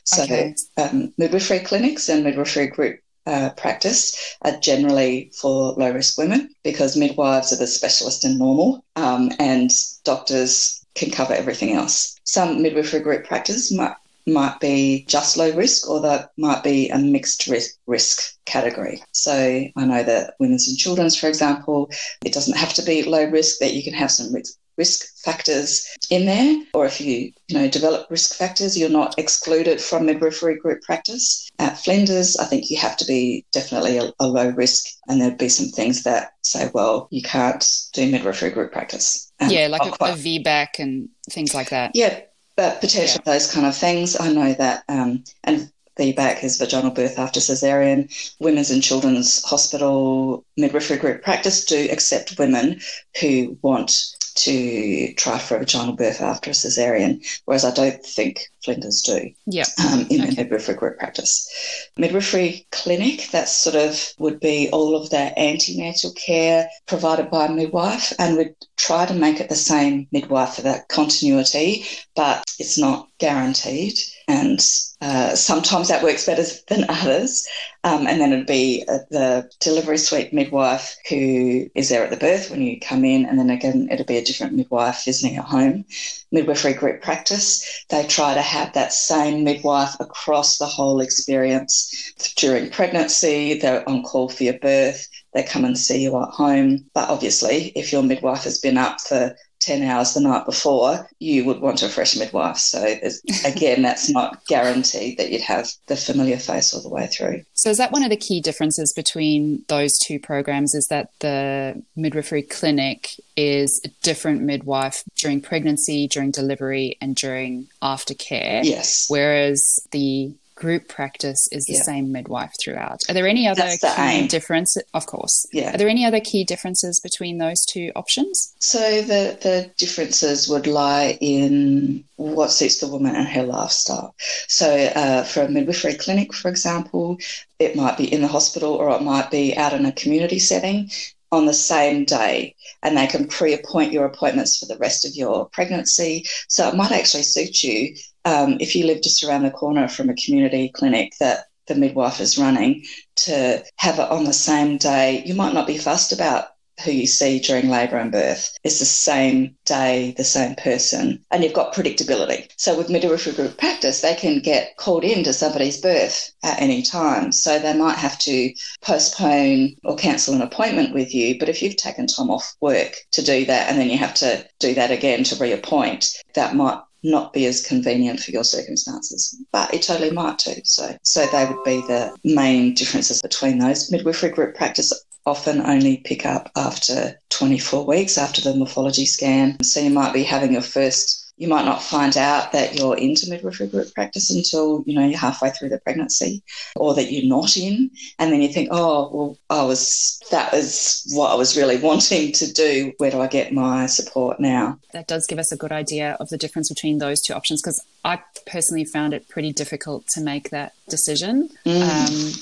So, 0.04 0.24
okay. 0.24 0.54
um, 0.76 1.12
midwifery 1.18 1.60
clinics 1.60 2.08
and 2.08 2.24
midwifery 2.24 2.68
group 2.68 3.00
uh, 3.26 3.50
practice 3.56 4.36
are 4.42 4.56
generally 4.58 5.30
for 5.38 5.72
low 5.74 5.92
risk 5.92 6.16
women 6.18 6.48
because 6.64 6.96
midwives 6.96 7.52
are 7.52 7.56
the 7.56 7.66
specialist 7.66 8.24
in 8.24 8.38
normal 8.38 8.84
um, 8.96 9.30
and 9.38 9.70
doctors 10.04 10.84
can 10.94 11.10
cover 11.10 11.34
everything 11.34 11.72
else. 11.72 12.16
Some 12.24 12.62
midwifery 12.62 13.00
group 13.00 13.26
practice 13.26 13.72
might 13.72 13.94
might 14.26 14.60
be 14.60 15.04
just 15.08 15.36
low 15.36 15.50
risk 15.52 15.88
or 15.88 16.00
that 16.00 16.30
might 16.36 16.62
be 16.62 16.88
a 16.90 16.98
mixed 16.98 17.46
risk, 17.46 17.76
risk 17.86 18.36
category. 18.44 19.02
So 19.12 19.32
I 19.76 19.84
know 19.84 20.02
that 20.02 20.34
women's 20.38 20.68
and 20.68 20.76
children's, 20.76 21.16
for 21.16 21.26
example, 21.26 21.90
it 22.24 22.32
doesn't 22.32 22.56
have 22.56 22.74
to 22.74 22.82
be 22.82 23.02
low 23.02 23.24
risk, 23.24 23.58
that 23.60 23.74
you 23.74 23.82
can 23.82 23.94
have 23.94 24.10
some 24.10 24.32
risk, 24.32 24.54
risk 24.80 25.04
factors 25.18 25.86
in 26.08 26.24
there, 26.24 26.64
or 26.72 26.86
if 26.86 27.02
you, 27.02 27.30
you 27.48 27.58
know, 27.58 27.68
develop 27.68 28.10
risk 28.10 28.34
factors, 28.34 28.78
you're 28.78 28.88
not 28.88 29.18
excluded 29.18 29.78
from 29.78 30.06
midwifery 30.06 30.56
group 30.58 30.80
practice. 30.80 31.50
At 31.58 31.76
Flinders, 31.78 32.38
I 32.38 32.46
think 32.46 32.70
you 32.70 32.78
have 32.78 32.96
to 32.96 33.04
be 33.04 33.44
definitely 33.52 33.98
a, 33.98 34.10
a 34.18 34.26
low 34.26 34.48
risk, 34.48 34.86
and 35.06 35.20
there'd 35.20 35.36
be 35.36 35.50
some 35.50 35.68
things 35.68 36.02
that 36.04 36.32
say, 36.44 36.70
well, 36.72 37.08
you 37.10 37.20
can't 37.20 37.62
do 37.92 38.10
midwifery 38.10 38.50
group 38.50 38.72
practice. 38.72 39.30
Um, 39.40 39.50
yeah, 39.50 39.66
like 39.66 39.82
a, 39.84 39.92
a 40.04 40.16
VBAC 40.16 40.78
and 40.78 41.10
things 41.28 41.54
like 41.54 41.68
that. 41.68 41.90
Yeah, 41.94 42.20
but 42.56 42.80
potentially 42.80 43.22
yeah. 43.26 43.32
those 43.32 43.52
kind 43.52 43.66
of 43.66 43.76
things. 43.76 44.18
I 44.18 44.32
know 44.32 44.54
that, 44.54 44.84
um, 44.88 45.24
and 45.44 45.70
VBAC 45.98 46.42
is 46.42 46.56
vaginal 46.56 46.90
birth 46.90 47.18
after 47.18 47.40
cesarean. 47.40 48.08
Women's 48.40 48.70
and 48.70 48.82
Children's 48.82 49.44
Hospital 49.44 50.46
midwifery 50.56 50.96
group 50.96 51.22
practice 51.22 51.66
do 51.66 51.88
accept 51.90 52.38
women 52.38 52.80
who 53.20 53.58
want 53.60 53.92
to 54.36 55.12
try 55.14 55.38
for 55.38 55.56
a 55.56 55.60
vaginal 55.60 55.94
birth 55.94 56.20
after 56.20 56.50
a 56.50 56.54
cesarean, 56.54 57.24
whereas 57.44 57.64
I 57.64 57.72
don't 57.72 58.04
think 58.04 58.50
Flinders 58.64 59.02
do 59.02 59.30
yeah. 59.46 59.64
Um, 59.82 60.06
in 60.10 60.20
okay. 60.20 60.30
the 60.30 60.36
midwifery 60.36 60.74
group 60.74 60.98
practice. 60.98 61.48
Midwifery 61.96 62.66
clinic, 62.72 63.30
that 63.32 63.48
sort 63.48 63.76
of 63.76 64.12
would 64.18 64.40
be 64.40 64.68
all 64.70 64.94
of 64.94 65.10
that 65.10 65.36
antenatal 65.38 66.12
care 66.12 66.68
provided 66.86 67.30
by 67.30 67.46
a 67.46 67.52
midwife, 67.52 68.12
and 68.18 68.36
we'd 68.36 68.54
try 68.76 69.06
to 69.06 69.14
make 69.14 69.40
it 69.40 69.48
the 69.48 69.56
same 69.56 70.06
midwife 70.12 70.54
for 70.54 70.62
that 70.62 70.88
continuity, 70.88 71.86
but 72.14 72.44
it's 72.58 72.78
not 72.78 73.08
guaranteed. 73.18 73.98
And 74.30 74.60
uh, 75.00 75.34
sometimes 75.34 75.88
that 75.88 76.04
works 76.04 76.24
better 76.24 76.44
than 76.68 76.88
others. 76.88 77.48
Um, 77.82 78.06
and 78.06 78.20
then 78.20 78.32
it'd 78.32 78.46
be 78.46 78.84
uh, 78.86 78.98
the 79.10 79.50
delivery 79.58 79.98
suite 79.98 80.32
midwife 80.32 80.96
who 81.08 81.68
is 81.74 81.88
there 81.88 82.04
at 82.04 82.10
the 82.10 82.16
birth 82.16 82.48
when 82.48 82.62
you 82.62 82.78
come 82.78 83.04
in. 83.04 83.26
And 83.26 83.40
then 83.40 83.50
again, 83.50 83.88
it'll 83.90 84.06
be 84.06 84.18
a 84.18 84.24
different 84.24 84.52
midwife 84.52 85.04
visiting 85.04 85.36
at 85.36 85.46
home. 85.46 85.84
Midwifery 86.30 86.74
group 86.74 87.02
practice, 87.02 87.84
they 87.88 88.06
try 88.06 88.34
to 88.34 88.40
have 88.40 88.72
that 88.74 88.92
same 88.92 89.42
midwife 89.42 89.96
across 89.98 90.58
the 90.58 90.66
whole 90.66 91.00
experience 91.00 92.12
during 92.36 92.70
pregnancy. 92.70 93.58
They're 93.58 93.88
on 93.88 94.04
call 94.04 94.28
for 94.28 94.44
your 94.44 94.60
birth. 94.60 95.08
They 95.34 95.42
come 95.42 95.64
and 95.64 95.76
see 95.76 96.04
you 96.04 96.16
at 96.22 96.28
home. 96.28 96.84
But 96.94 97.08
obviously, 97.08 97.72
if 97.74 97.90
your 97.90 98.04
midwife 98.04 98.44
has 98.44 98.60
been 98.60 98.78
up 98.78 99.00
for 99.00 99.34
10 99.60 99.82
hours 99.82 100.14
the 100.14 100.20
night 100.20 100.46
before, 100.46 101.08
you 101.18 101.44
would 101.44 101.60
want 101.60 101.82
a 101.82 101.88
fresh 101.88 102.16
midwife. 102.16 102.56
So, 102.56 102.82
again, 103.44 103.82
that's 103.82 104.10
not 104.10 104.44
guaranteed 104.46 105.18
that 105.18 105.30
you'd 105.30 105.42
have 105.42 105.68
the 105.86 105.96
familiar 105.96 106.38
face 106.38 106.74
all 106.74 106.82
the 106.82 106.88
way 106.88 107.06
through. 107.06 107.42
So, 107.54 107.70
is 107.70 107.78
that 107.78 107.92
one 107.92 108.02
of 108.02 108.10
the 108.10 108.16
key 108.16 108.40
differences 108.40 108.92
between 108.92 109.64
those 109.68 109.98
two 109.98 110.18
programs? 110.18 110.74
Is 110.74 110.88
that 110.88 111.10
the 111.20 111.82
midwifery 111.94 112.42
clinic 112.42 113.10
is 113.36 113.80
a 113.84 113.88
different 114.02 114.42
midwife 114.42 115.04
during 115.16 115.40
pregnancy, 115.40 116.08
during 116.08 116.30
delivery, 116.30 116.96
and 117.00 117.14
during 117.14 117.68
aftercare? 117.82 118.64
Yes. 118.64 119.06
Whereas 119.08 119.86
the 119.90 120.34
group 120.60 120.88
practice 120.88 121.48
is 121.50 121.64
the 121.64 121.72
yeah. 121.72 121.82
same 121.82 122.12
midwife 122.12 122.52
throughout. 122.60 123.00
Are 123.08 123.14
there 123.14 123.26
any 123.26 123.48
other 123.48 123.62
the 123.62 123.92
key 123.96 124.28
differences? 124.28 124.84
Of 124.92 125.06
course. 125.06 125.46
Yeah. 125.52 125.74
Are 125.74 125.78
there 125.78 125.88
any 125.88 126.04
other 126.04 126.20
key 126.20 126.44
differences 126.44 127.00
between 127.00 127.38
those 127.38 127.64
two 127.64 127.90
options? 127.96 128.54
So 128.58 129.00
the, 129.00 129.38
the 129.40 129.70
differences 129.78 130.48
would 130.50 130.66
lie 130.66 131.16
in 131.20 132.04
what 132.16 132.52
suits 132.52 132.78
the 132.78 132.88
woman 132.88 133.16
and 133.16 133.26
her 133.26 133.42
lifestyle. 133.42 134.14
So 134.48 134.70
uh, 134.94 135.24
for 135.24 135.42
a 135.42 135.48
midwifery 135.48 135.94
clinic, 135.94 136.34
for 136.34 136.48
example, 136.48 137.18
it 137.58 137.74
might 137.74 137.96
be 137.96 138.12
in 138.12 138.20
the 138.20 138.28
hospital 138.28 138.74
or 138.74 138.90
it 138.90 139.02
might 139.02 139.30
be 139.30 139.56
out 139.56 139.72
in 139.72 139.86
a 139.86 139.92
community 139.92 140.38
setting 140.38 140.90
on 141.32 141.46
the 141.46 141.54
same 141.54 142.04
day 142.04 142.54
and 142.82 142.96
they 142.96 143.06
can 143.06 143.26
pre-appoint 143.26 143.92
your 143.92 144.04
appointments 144.04 144.58
for 144.58 144.66
the 144.66 144.78
rest 144.78 145.04
of 145.04 145.14
your 145.14 145.48
pregnancy. 145.50 146.24
So 146.48 146.68
it 146.68 146.74
might 146.74 146.92
actually 146.92 147.22
suit 147.22 147.62
you 147.62 147.94
um, 148.24 148.56
if 148.60 148.74
you 148.74 148.86
live 148.86 149.02
just 149.02 149.24
around 149.24 149.44
the 149.44 149.50
corner 149.50 149.88
from 149.88 150.10
a 150.10 150.14
community 150.14 150.70
clinic 150.74 151.12
that 151.20 151.44
the 151.66 151.74
midwife 151.74 152.20
is 152.20 152.38
running 152.38 152.84
to 153.14 153.62
have 153.76 153.98
it 153.98 154.10
on 154.10 154.24
the 154.24 154.32
same 154.32 154.76
day. 154.76 155.22
You 155.24 155.34
might 155.34 155.54
not 155.54 155.66
be 155.66 155.78
fussed 155.78 156.12
about 156.12 156.48
who 156.80 156.92
you 156.92 157.06
see 157.06 157.38
during 157.38 157.68
labour 157.68 157.96
and 157.96 158.12
birth. 158.12 158.52
is 158.64 158.78
the 158.78 158.84
same 158.84 159.54
day, 159.64 160.14
the 160.16 160.24
same 160.24 160.54
person, 160.56 161.24
and 161.30 161.42
you've 161.42 161.52
got 161.52 161.74
predictability. 161.74 162.48
So 162.56 162.76
with 162.76 162.90
midwifery 162.90 163.32
group 163.32 163.58
practice, 163.58 164.00
they 164.00 164.14
can 164.14 164.40
get 164.40 164.76
called 164.76 165.04
in 165.04 165.24
to 165.24 165.32
somebody's 165.32 165.80
birth 165.80 166.32
at 166.42 166.60
any 166.60 166.82
time. 166.82 167.32
So 167.32 167.58
they 167.58 167.74
might 167.74 167.96
have 167.96 168.18
to 168.20 168.52
postpone 168.82 169.76
or 169.84 169.96
cancel 169.96 170.34
an 170.34 170.42
appointment 170.42 170.94
with 170.94 171.14
you. 171.14 171.38
But 171.38 171.48
if 171.48 171.62
you've 171.62 171.76
taken 171.76 172.06
time 172.06 172.30
off 172.30 172.54
work 172.60 172.96
to 173.12 173.22
do 173.22 173.44
that 173.46 173.68
and 173.68 173.78
then 173.78 173.90
you 173.90 173.98
have 173.98 174.14
to 174.14 174.46
do 174.58 174.74
that 174.74 174.90
again 174.90 175.24
to 175.24 175.36
reappoint, 175.36 176.14
that 176.34 176.54
might 176.54 176.80
not 177.02 177.32
be 177.32 177.46
as 177.46 177.66
convenient 177.66 178.20
for 178.20 178.30
your 178.30 178.44
circumstances, 178.44 179.36
but 179.52 179.72
it 179.72 179.82
totally 179.82 180.10
might 180.10 180.38
too. 180.38 180.60
So, 180.64 180.96
so 181.02 181.26
they 181.26 181.46
would 181.46 181.64
be 181.64 181.80
the 181.86 182.14
main 182.24 182.74
differences 182.74 183.22
between 183.22 183.58
those. 183.58 183.90
Midwifery 183.90 184.30
group 184.30 184.54
practice 184.54 184.92
often 185.26 185.60
only 185.60 185.98
pick 185.98 186.26
up 186.26 186.50
after 186.56 187.18
24 187.30 187.86
weeks 187.86 188.18
after 188.18 188.40
the 188.40 188.54
morphology 188.54 189.06
scan. 189.06 189.62
So 189.62 189.80
you 189.80 189.90
might 189.90 190.12
be 190.12 190.22
having 190.22 190.52
your 190.52 190.62
first 190.62 191.20
you 191.40 191.48
might 191.48 191.64
not 191.64 191.82
find 191.82 192.18
out 192.18 192.52
that 192.52 192.78
you're 192.78 192.98
into 192.98 193.30
midwifery 193.30 193.66
group 193.66 193.94
practice 193.94 194.28
until 194.28 194.84
you 194.86 194.94
know 194.94 195.06
you're 195.06 195.18
halfway 195.18 195.48
through 195.48 195.70
the 195.70 195.78
pregnancy, 195.78 196.42
or 196.76 196.92
that 196.94 197.10
you're 197.10 197.24
not 197.24 197.56
in, 197.56 197.90
and 198.18 198.30
then 198.30 198.42
you 198.42 198.48
think, 198.52 198.68
oh, 198.70 199.10
well, 199.10 199.38
I 199.48 199.64
was 199.64 200.20
that 200.30 200.52
was 200.52 201.10
what 201.14 201.30
I 201.30 201.34
was 201.34 201.56
really 201.56 201.78
wanting 201.82 202.32
to 202.32 202.52
do. 202.52 202.92
Where 202.98 203.10
do 203.10 203.22
I 203.22 203.26
get 203.26 203.54
my 203.54 203.86
support 203.86 204.38
now? 204.38 204.78
That 204.92 205.08
does 205.08 205.26
give 205.26 205.38
us 205.38 205.50
a 205.50 205.56
good 205.56 205.72
idea 205.72 206.18
of 206.20 206.28
the 206.28 206.36
difference 206.36 206.68
between 206.68 206.98
those 206.98 207.22
two 207.22 207.32
options 207.32 207.62
because 207.62 207.82
I 208.04 208.20
personally 208.46 208.84
found 208.84 209.14
it 209.14 209.26
pretty 209.26 209.54
difficult 209.54 210.08
to 210.08 210.20
make 210.20 210.50
that 210.50 210.74
decision. 210.90 211.48
Mm. 211.64 211.80
Um, 211.80 212.32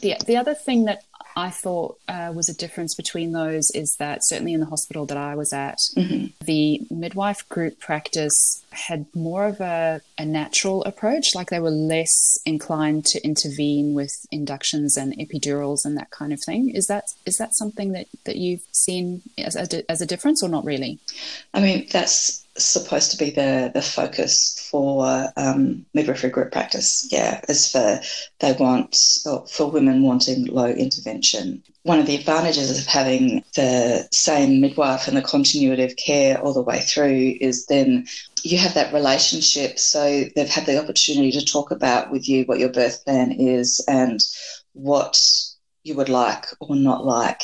the 0.00 0.16
the 0.26 0.36
other 0.36 0.54
thing 0.54 0.86
that 0.86 1.04
I 1.36 1.50
thought 1.50 1.98
uh, 2.08 2.32
was 2.34 2.48
a 2.48 2.54
difference 2.54 2.94
between 2.94 3.32
those 3.32 3.70
is 3.74 3.96
that 3.98 4.20
certainly 4.22 4.52
in 4.52 4.60
the 4.60 4.66
hospital 4.66 5.06
that 5.06 5.16
I 5.16 5.34
was 5.34 5.52
at, 5.52 5.78
mm-hmm. 5.96 6.26
the 6.44 6.80
midwife 6.90 7.48
group 7.48 7.80
practice 7.80 8.64
had 8.70 9.06
more 9.14 9.46
of 9.46 9.60
a, 9.60 10.00
a, 10.18 10.24
natural 10.24 10.82
approach, 10.84 11.34
like 11.34 11.50
they 11.50 11.60
were 11.60 11.70
less 11.70 12.38
inclined 12.46 13.04
to 13.06 13.22
intervene 13.24 13.94
with 13.94 14.26
inductions 14.30 14.96
and 14.96 15.16
epidurals 15.18 15.84
and 15.84 15.96
that 15.96 16.10
kind 16.10 16.32
of 16.32 16.40
thing. 16.44 16.70
Is 16.70 16.86
that 16.86 17.04
is 17.26 17.36
that 17.36 17.54
something 17.54 17.92
that, 17.92 18.06
that 18.24 18.36
you've 18.36 18.64
seen 18.72 19.22
as 19.38 19.56
a, 19.56 19.90
as 19.90 20.00
a 20.00 20.06
difference 20.06 20.42
or 20.42 20.48
not 20.48 20.64
really? 20.64 20.98
I 21.52 21.60
mean, 21.60 21.86
that's 21.90 22.41
supposed 22.56 23.10
to 23.10 23.16
be 23.16 23.30
the 23.30 23.70
the 23.74 23.82
focus 23.82 24.68
for 24.70 25.28
um, 25.36 25.86
midwifery 25.94 26.30
group 26.30 26.52
practice. 26.52 27.08
Yeah, 27.10 27.40
is 27.48 27.70
for 27.70 28.00
they 28.40 28.52
want 28.52 28.96
for 29.50 29.70
women 29.70 30.02
wanting 30.02 30.46
low 30.46 30.68
intervention. 30.68 31.62
One 31.84 31.98
of 31.98 32.06
the 32.06 32.14
advantages 32.14 32.78
of 32.78 32.86
having 32.86 33.42
the 33.56 34.06
same 34.12 34.60
midwife 34.60 35.08
and 35.08 35.16
the 35.16 35.22
continuity 35.22 35.82
of 35.82 35.96
care 35.96 36.40
all 36.40 36.52
the 36.52 36.62
way 36.62 36.80
through 36.80 37.36
is 37.40 37.66
then 37.66 38.06
you 38.42 38.58
have 38.58 38.74
that 38.74 38.92
relationship. 38.92 39.78
So 39.78 40.24
they've 40.36 40.48
had 40.48 40.66
the 40.66 40.80
opportunity 40.80 41.32
to 41.32 41.44
talk 41.44 41.70
about 41.70 42.10
with 42.10 42.28
you 42.28 42.44
what 42.44 42.60
your 42.60 42.70
birth 42.70 43.04
plan 43.04 43.32
is 43.32 43.84
and 43.88 44.20
what 44.74 45.20
you 45.82 45.96
would 45.96 46.08
like 46.08 46.46
or 46.60 46.76
not 46.76 47.04
like 47.04 47.42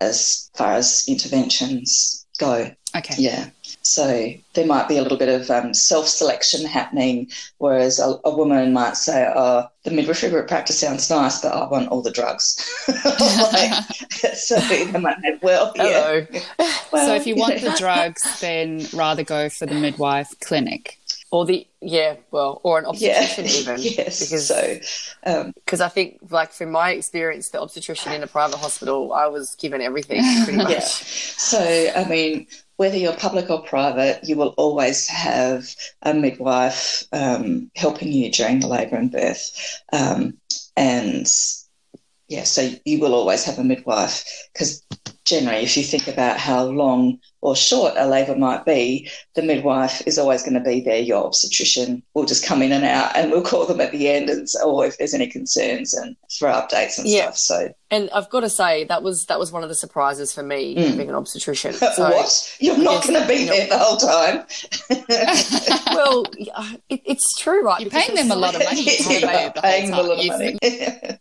as 0.00 0.50
far 0.54 0.74
as 0.74 1.04
interventions 1.08 2.26
go. 2.38 2.70
Okay. 2.96 3.14
Yeah. 3.18 3.50
So 3.82 4.32
there 4.54 4.66
might 4.66 4.88
be 4.88 4.96
a 4.98 5.02
little 5.02 5.18
bit 5.18 5.28
of 5.28 5.50
um, 5.50 5.74
self 5.74 6.06
selection 6.06 6.66
happening, 6.66 7.30
whereas 7.58 7.98
a, 7.98 8.18
a, 8.24 8.34
woman 8.34 8.72
might 8.72 8.96
say, 8.96 9.30
Oh, 9.34 9.66
the 9.84 9.90
midwifery 9.90 10.30
group 10.30 10.48
practice 10.48 10.78
sounds 10.78 11.10
nice, 11.10 11.40
but 11.40 11.52
I 11.52 11.66
want 11.68 11.88
all 11.88 12.02
the 12.02 12.10
drugs. 12.10 12.62
like, 13.52 13.72
so 14.34 14.58
they 14.60 14.90
might 14.92 15.16
have, 15.24 15.42
well, 15.42 15.72
yeah. 15.76 16.26
Well, 16.92 17.06
so 17.06 17.14
if 17.14 17.26
you 17.26 17.36
want 17.36 17.60
the 17.60 17.74
drugs, 17.78 18.22
then 18.40 18.86
rather 18.92 19.24
go 19.24 19.48
for 19.48 19.66
the 19.66 19.74
midwife 19.74 20.34
clinic. 20.40 20.99
Or 21.32 21.46
the 21.46 21.66
yeah, 21.80 22.16
well, 22.32 22.60
or 22.64 22.80
an 22.80 22.86
obstetrician 22.86 23.44
yeah. 23.44 23.50
even. 23.76 23.76
yes. 23.78 24.18
Because 24.18 24.48
so, 24.48 24.78
because 25.54 25.80
um, 25.80 25.86
I 25.86 25.88
think, 25.88 26.18
like 26.28 26.52
from 26.52 26.72
my 26.72 26.90
experience, 26.90 27.50
the 27.50 27.60
obstetrician 27.60 28.12
in 28.12 28.22
a 28.24 28.26
private 28.26 28.56
hospital, 28.56 29.12
I 29.12 29.28
was 29.28 29.54
given 29.54 29.80
everything 29.80 30.22
pretty 30.44 30.58
much. 30.58 30.70
Yeah. 30.70 30.80
So 30.80 31.92
I 31.94 32.04
mean, 32.08 32.48
whether 32.80 32.96
you're 32.96 33.12
public 33.12 33.50
or 33.50 33.62
private, 33.62 34.24
you 34.24 34.36
will 34.36 34.54
always 34.56 35.06
have 35.06 35.68
a 36.02 36.14
midwife 36.14 37.04
um, 37.12 37.70
helping 37.76 38.10
you 38.10 38.30
during 38.32 38.58
the 38.58 38.66
labour 38.66 38.96
and 38.96 39.12
birth. 39.12 39.82
Um, 39.92 40.38
and 40.76 41.30
yeah, 42.28 42.44
so 42.44 42.70
you 42.84 42.98
will 42.98 43.14
always 43.14 43.44
have 43.44 43.58
a 43.58 43.64
midwife 43.64 44.24
because 44.52 44.82
generally, 45.24 45.62
if 45.62 45.76
you 45.76 45.82
think 45.82 46.08
about 46.08 46.38
how 46.38 46.64
long 46.64 47.18
or 47.42 47.56
short 47.56 47.94
a 47.96 48.06
labour 48.06 48.36
might 48.36 48.64
be, 48.64 49.08
the 49.34 49.42
midwife 49.42 50.02
is 50.06 50.18
always 50.18 50.42
going 50.42 50.54
to 50.54 50.60
be 50.60 50.80
there. 50.80 50.98
Your 50.98 51.24
obstetrician 51.24 52.02
will 52.14 52.26
just 52.26 52.44
come 52.44 52.62
in 52.62 52.72
and 52.72 52.84
out, 52.84 53.16
and 53.16 53.30
we'll 53.30 53.42
call 53.42 53.66
them 53.66 53.80
at 53.80 53.92
the 53.92 54.08
end, 54.08 54.28
and 54.28 54.46
oh, 54.62 54.82
if 54.82 54.98
there's 54.98 55.14
any 55.14 55.26
concerns 55.26 55.94
and 55.94 56.16
for 56.38 56.48
updates 56.48 56.98
and 56.98 57.08
yeah. 57.08 57.30
stuff. 57.30 57.36
So, 57.36 57.74
and 57.90 58.10
I've 58.14 58.30
got 58.30 58.40
to 58.40 58.50
say 58.50 58.84
that 58.84 59.02
was 59.02 59.26
that 59.26 59.38
was 59.38 59.50
one 59.50 59.62
of 59.62 59.68
the 59.68 59.74
surprises 59.74 60.32
for 60.32 60.42
me 60.42 60.76
mm. 60.76 60.96
being 60.96 61.08
an 61.08 61.14
obstetrician. 61.14 61.74
So, 61.90 62.04
what? 62.04 62.56
You're 62.60 62.78
not 62.78 63.04
going 63.04 63.20
to 63.20 63.26
be 63.26 63.46
there 63.46 63.66
the 63.66 63.76
whole 63.76 63.96
time. 63.96 64.44
well, 65.96 66.24
it, 66.88 67.00
it's 67.04 67.36
true, 67.36 67.64
right? 67.64 67.80
You're 67.80 67.90
paying 67.90 68.14
them 68.14 68.30
a 68.30 68.36
lot 68.36 68.54
of 68.54 68.62
money. 68.62 68.82
You're 68.82 69.50
paying 69.50 69.90
them 69.90 69.98
a 69.98 70.02
lot 70.02 70.20
of 70.20 70.26
money. 70.26 70.58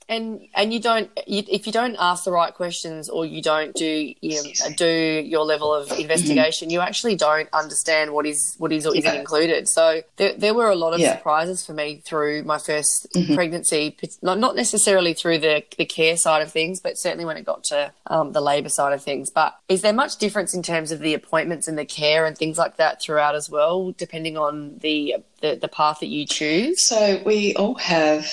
and 0.07 0.41
and 0.53 0.71
you 0.71 0.79
don't 0.79 1.09
you, 1.25 1.43
if 1.49 1.65
you 1.65 1.73
don't 1.73 1.95
ask 1.97 2.23
the 2.23 2.31
right 2.31 2.53
questions 2.53 3.09
or 3.09 3.25
you 3.25 3.41
don't 3.41 3.73
do 3.73 4.13
you 4.21 4.43
know, 4.43 4.69
do 4.75 5.23
your 5.25 5.43
level 5.43 5.73
of 5.73 5.91
investigation, 6.09 6.67
mm-hmm. 6.67 6.73
you 6.73 6.81
actually 6.81 7.15
don't 7.15 7.49
understand 7.53 8.11
what 8.11 8.25
is 8.25 8.55
what 8.57 8.71
is 8.71 8.85
or 8.85 8.95
isn't 8.95 9.15
included. 9.15 9.67
So 9.67 10.01
there, 10.17 10.33
there 10.33 10.53
were 10.53 10.69
a 10.69 10.75
lot 10.75 10.93
of 10.93 10.99
yeah. 10.99 11.15
surprises 11.15 11.65
for 11.65 11.73
me 11.73 12.01
through 12.05 12.43
my 12.43 12.57
1st 12.57 13.11
mm-hmm. 13.15 13.35
pregnancy, 13.35 13.95
not 14.21 14.39
not 14.39 14.55
necessarily 14.55 15.13
through 15.13 15.39
the 15.39 15.63
the 15.77 15.85
care 15.85 16.17
side 16.17 16.41
of 16.41 16.51
things, 16.51 16.79
but 16.79 16.97
certainly 16.97 17.25
when 17.25 17.37
it 17.37 17.45
got 17.45 17.63
to 17.65 17.91
um, 18.07 18.31
the 18.31 18.41
labour 18.41 18.69
side 18.69 18.93
of 18.93 19.03
things. 19.03 19.29
But 19.29 19.55
is 19.67 19.81
there 19.81 19.93
much 19.93 20.17
difference 20.17 20.53
in 20.53 20.63
terms 20.63 20.91
of 20.91 20.99
the 20.99 21.13
appointments 21.13 21.67
and 21.67 21.77
the 21.77 21.85
care 21.85 22.25
and 22.25 22.37
things 22.37 22.57
like 22.57 22.77
that 22.77 23.01
throughout 23.01 23.35
as 23.35 23.49
well, 23.49 23.91
depending 23.91 24.37
on 24.37 24.77
the 24.79 25.17
the, 25.41 25.55
the 25.55 25.67
path 25.67 25.99
that 25.99 26.07
you 26.07 26.25
choose? 26.25 26.85
So 26.87 27.21
we 27.25 27.55
all 27.55 27.75
have 27.75 28.27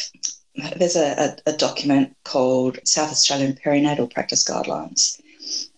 there's 0.77 0.97
a, 0.97 1.37
a, 1.47 1.51
a, 1.51 1.57
document 1.57 2.17
called 2.25 2.79
South 2.85 3.11
Australian 3.11 3.55
Perinatal 3.55 4.13
Practice 4.13 4.43
Guidelines. 4.43 5.21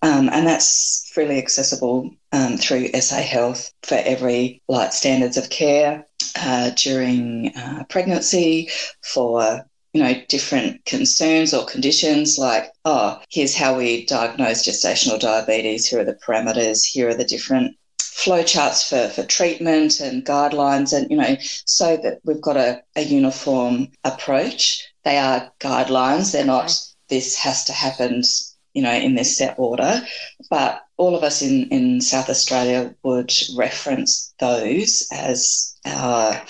Um, 0.03 0.29
and 0.33 0.47
that's 0.47 1.08
freely 1.19 1.39
accessible 1.39 2.09
um, 2.31 2.57
through 2.57 2.93
SA 2.93 3.17
Health 3.17 3.73
for 3.83 3.97
every 3.97 4.63
like 4.69 4.93
standards 4.93 5.37
of 5.37 5.51
care 5.51 6.07
uh, 6.37 6.71
during 6.77 7.51
uh, 7.57 7.83
pregnancy, 7.89 8.71
for 9.03 9.67
you 9.93 10.01
know 10.01 10.15
different 10.29 10.85
concerns 10.85 11.53
or 11.53 11.67
conditions 11.67 12.39
like 12.39 12.71
oh 12.85 13.21
here's 13.31 13.57
how 13.57 13.77
we 13.77 14.07
diagnose 14.07 14.65
gestational 14.65 15.19
diabetes. 15.19 15.89
Here 15.89 15.99
are 15.99 16.05
the 16.05 16.21
parameters. 16.25 16.85
Here 16.85 17.09
are 17.09 17.15
the 17.15 17.25
different 17.25 17.77
flowcharts 18.01 18.89
for, 18.89 19.13
for 19.13 19.27
treatment 19.27 19.99
and 19.99 20.25
guidelines 20.25 20.97
and 20.97 21.11
you 21.11 21.17
know 21.17 21.37
so 21.41 21.97
that 21.97 22.21
we've 22.25 22.41
got 22.41 22.57
a, 22.57 22.81
a 22.95 23.03
uniform 23.03 23.89
approach 24.05 24.87
they 25.05 25.19
are 25.19 25.51
guidelines 25.59 26.33
they're 26.33 26.45
not 26.45 26.73
this 27.09 27.37
has 27.37 27.65
to 27.65 27.73
happen 27.73 28.23
you 28.79 28.85
know, 28.85 28.93
in 28.93 29.17
this 29.17 29.37
set 29.37 29.59
order. 29.59 30.01
But 30.51 30.83
all 30.99 31.17
of 31.17 31.25
us 31.25 31.43
in, 31.43 31.69
in 31.71 32.01
South 32.01 32.31
Australia 32.31 32.95
would 33.03 33.33
reference 33.57 34.33
those 34.39 35.09
as 35.13 35.75
our 35.85 36.41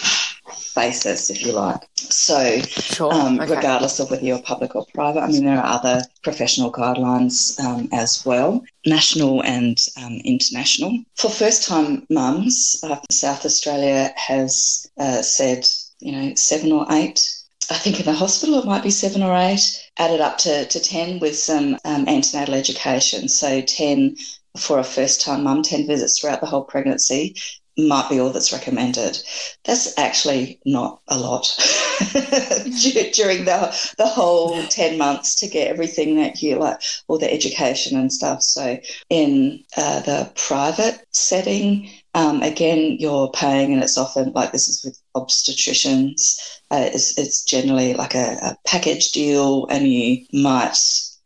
basis, 0.74 1.30
if 1.30 1.44
you 1.44 1.52
like. 1.52 1.80
So, 1.96 2.60
sure. 2.60 3.12
um, 3.12 3.40
okay. 3.40 3.54
regardless 3.54 3.98
of 3.98 4.10
whether 4.10 4.24
you're 4.24 4.42
public 4.42 4.76
or 4.76 4.84
private, 4.92 5.20
I 5.20 5.28
mean, 5.28 5.46
there 5.46 5.58
are 5.58 5.74
other 5.78 6.02
professional 6.22 6.70
guidelines 6.70 7.58
um, 7.64 7.88
as 7.92 8.24
well, 8.26 8.62
national 8.84 9.42
and 9.44 9.78
um, 9.96 10.20
international. 10.24 10.98
For 11.16 11.30
first 11.30 11.66
time 11.66 12.06
mums, 12.10 12.78
uh, 12.82 12.96
South 13.10 13.46
Australia 13.46 14.12
has 14.16 14.86
uh, 14.98 15.22
said, 15.22 15.66
you 16.00 16.12
know, 16.12 16.34
seven 16.34 16.72
or 16.72 16.86
eight 16.90 17.38
I 17.70 17.74
think 17.74 18.00
in 18.00 18.06
the 18.06 18.12
hospital 18.12 18.58
it 18.58 18.64
might 18.64 18.82
be 18.82 18.90
seven 18.90 19.22
or 19.22 19.36
eight, 19.36 19.60
added 19.98 20.20
up 20.20 20.38
to, 20.38 20.64
to 20.66 20.80
10 20.80 21.18
with 21.18 21.36
some 21.36 21.76
um, 21.84 22.08
antenatal 22.08 22.54
education. 22.54 23.28
So 23.28 23.60
10 23.60 24.16
for 24.56 24.78
a 24.78 24.84
first 24.84 25.20
time 25.20 25.44
mum, 25.44 25.62
10 25.62 25.86
visits 25.86 26.18
throughout 26.18 26.40
the 26.40 26.46
whole 26.46 26.64
pregnancy 26.64 27.36
might 27.78 28.08
be 28.10 28.18
all 28.18 28.30
that's 28.30 28.52
recommended. 28.52 29.18
That's 29.64 29.96
actually 29.96 30.60
not 30.66 31.00
a 31.06 31.16
lot 31.16 31.46
during 32.00 33.44
the, 33.44 33.92
the 33.96 34.06
whole 34.06 34.60
10 34.64 34.98
months 34.98 35.36
to 35.36 35.48
get 35.48 35.68
everything 35.68 36.16
that 36.16 36.42
you 36.42 36.56
like, 36.56 36.80
all 37.06 37.18
the 37.18 37.32
education 37.32 37.96
and 37.96 38.12
stuff. 38.12 38.42
So, 38.42 38.78
in 39.08 39.62
uh, 39.76 40.00
the 40.00 40.32
private 40.34 41.06
setting, 41.12 41.88
um, 42.18 42.42
again, 42.42 42.96
you're 42.98 43.30
paying, 43.30 43.72
and 43.72 43.80
it's 43.80 43.96
often 43.96 44.32
like 44.32 44.50
this 44.50 44.66
is 44.66 44.82
with 44.84 45.00
obstetricians, 45.14 46.36
uh, 46.72 46.90
it's, 46.92 47.16
it's, 47.16 47.44
generally 47.44 47.94
like 47.94 48.16
a, 48.16 48.36
a 48.42 48.56
package 48.66 49.12
deal, 49.12 49.68
and 49.70 49.86
you 49.86 50.26
might 50.32 50.76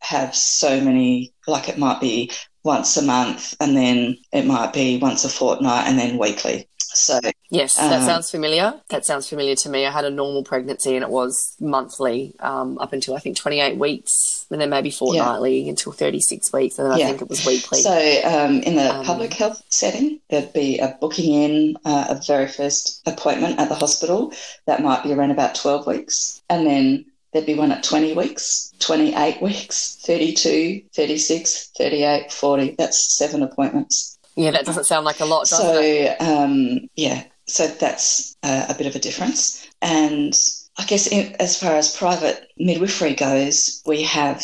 have 0.01 0.35
so 0.35 0.79
many, 0.79 1.33
like 1.47 1.67
it 1.67 1.79
might 1.79 1.99
be 1.99 2.29
once 2.63 2.95
a 2.95 3.01
month, 3.01 3.55
and 3.59 3.75
then 3.75 4.15
it 4.31 4.45
might 4.45 4.71
be 4.71 4.99
once 4.99 5.25
a 5.25 5.29
fortnight, 5.29 5.87
and 5.87 5.97
then 5.97 6.19
weekly. 6.19 6.69
So 6.93 7.19
yes, 7.49 7.75
that 7.75 7.99
um, 7.99 8.05
sounds 8.05 8.31
familiar. 8.31 8.73
That 8.89 9.05
sounds 9.05 9.27
familiar 9.27 9.55
to 9.55 9.69
me. 9.69 9.85
I 9.85 9.91
had 9.91 10.05
a 10.05 10.09
normal 10.09 10.43
pregnancy, 10.43 10.95
and 10.95 11.03
it 11.03 11.09
was 11.09 11.55
monthly 11.59 12.35
um, 12.39 12.77
up 12.77 12.93
until 12.93 13.15
I 13.15 13.19
think 13.19 13.37
28 13.37 13.77
weeks, 13.77 14.45
and 14.49 14.61
then 14.61 14.69
maybe 14.69 14.91
fortnightly 14.91 15.61
yeah. 15.61 15.69
until 15.69 15.91
36 15.91 16.53
weeks, 16.53 16.79
and 16.79 16.91
then 16.91 16.99
yeah. 16.99 17.05
I 17.05 17.09
think 17.09 17.21
it 17.21 17.29
was 17.29 17.45
weekly. 17.45 17.81
So 17.81 18.21
um, 18.23 18.61
in 18.61 18.75
the 18.75 18.93
um, 18.93 19.05
public 19.05 19.33
health 19.33 19.61
setting, 19.69 20.19
there'd 20.29 20.53
be 20.53 20.79
a 20.79 20.97
booking 21.01 21.33
in 21.33 21.77
uh, 21.85 22.05
a 22.09 22.21
very 22.25 22.47
first 22.47 23.01
appointment 23.07 23.59
at 23.59 23.69
the 23.69 23.75
hospital 23.75 24.33
that 24.65 24.81
might 24.81 25.03
be 25.03 25.13
around 25.13 25.31
about 25.31 25.55
12 25.55 25.87
weeks, 25.87 26.41
and 26.49 26.65
then 26.67 27.05
there'd 27.33 27.45
be 27.45 27.55
one 27.55 27.71
at 27.71 27.83
20 27.83 28.13
weeks, 28.13 28.71
28 28.79 29.41
weeks, 29.41 29.97
32, 30.05 30.83
36, 30.93 31.71
38, 31.77 32.31
40. 32.31 32.75
That's 32.77 33.17
seven 33.17 33.41
appointments. 33.41 34.19
Yeah, 34.35 34.51
that 34.51 34.65
doesn't 34.65 34.85
sound 34.85 35.05
like 35.05 35.19
a 35.19 35.25
lot, 35.25 35.47
does 35.47 35.57
so, 35.59 35.79
it? 35.79 36.17
So, 36.19 36.25
um, 36.25 36.89
yeah, 36.95 37.23
so 37.47 37.67
that's 37.67 38.35
uh, 38.43 38.65
a 38.69 38.73
bit 38.73 38.87
of 38.87 38.95
a 38.95 38.99
difference. 38.99 39.67
And 39.81 40.33
I 40.77 40.85
guess 40.85 41.07
in, 41.07 41.35
as 41.39 41.59
far 41.59 41.75
as 41.75 41.95
private 41.95 42.47
midwifery 42.57 43.15
goes, 43.15 43.81
we 43.85 44.03
have 44.03 44.39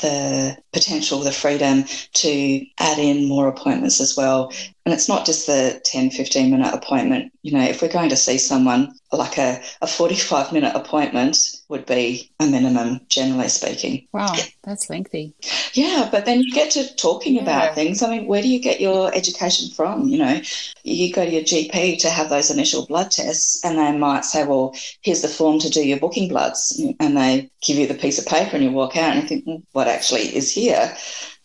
the 0.00 0.56
potential, 0.72 1.20
the 1.20 1.32
freedom 1.32 1.84
to 2.12 2.66
add 2.78 2.98
in 2.98 3.28
more 3.28 3.48
appointments 3.48 4.00
as 4.00 4.16
well. 4.16 4.52
And 4.84 4.92
it's 4.92 5.08
not 5.08 5.24
just 5.24 5.46
the 5.46 5.80
10, 5.84 6.10
15 6.10 6.50
minute 6.50 6.74
appointment. 6.74 7.32
You 7.42 7.52
know, 7.52 7.64
if 7.64 7.80
we're 7.80 7.88
going 7.88 8.10
to 8.10 8.16
see 8.16 8.36
someone, 8.36 8.94
like 9.12 9.38
a, 9.38 9.62
a 9.80 9.86
45 9.86 10.52
minute 10.52 10.74
appointment 10.74 11.38
would 11.68 11.86
be 11.86 12.30
a 12.38 12.46
minimum, 12.46 13.00
generally 13.08 13.48
speaking. 13.48 14.06
Wow, 14.12 14.34
that's 14.62 14.90
lengthy. 14.90 15.32
Yeah, 15.72 16.08
but 16.12 16.26
then 16.26 16.42
you 16.42 16.52
get 16.52 16.72
to 16.72 16.94
talking 16.96 17.36
yeah. 17.36 17.42
about 17.42 17.74
things. 17.74 18.02
I 18.02 18.10
mean, 18.10 18.26
where 18.26 18.42
do 18.42 18.48
you 18.48 18.60
get 18.60 18.80
your 18.80 19.14
education 19.14 19.70
from? 19.70 20.08
You 20.08 20.18
know, 20.18 20.40
you 20.82 21.14
go 21.14 21.24
to 21.24 21.30
your 21.30 21.42
GP 21.42 21.98
to 22.00 22.10
have 22.10 22.28
those 22.28 22.50
initial 22.50 22.84
blood 22.86 23.10
tests, 23.10 23.64
and 23.64 23.78
they 23.78 23.96
might 23.96 24.26
say, 24.26 24.44
well, 24.44 24.74
here's 25.00 25.22
the 25.22 25.28
form 25.28 25.60
to 25.60 25.70
do 25.70 25.86
your 25.86 25.98
booking 25.98 26.28
bloods. 26.28 26.78
And 27.00 27.16
they 27.16 27.50
give 27.64 27.78
you 27.78 27.86
the 27.86 27.94
piece 27.94 28.18
of 28.18 28.26
paper, 28.26 28.56
and 28.56 28.64
you 28.64 28.70
walk 28.70 28.96
out 28.96 29.12
and 29.12 29.22
you 29.22 29.28
think, 29.28 29.44
well, 29.46 29.62
what 29.72 29.88
actually 29.88 30.34
is 30.34 30.50
here? 30.50 30.94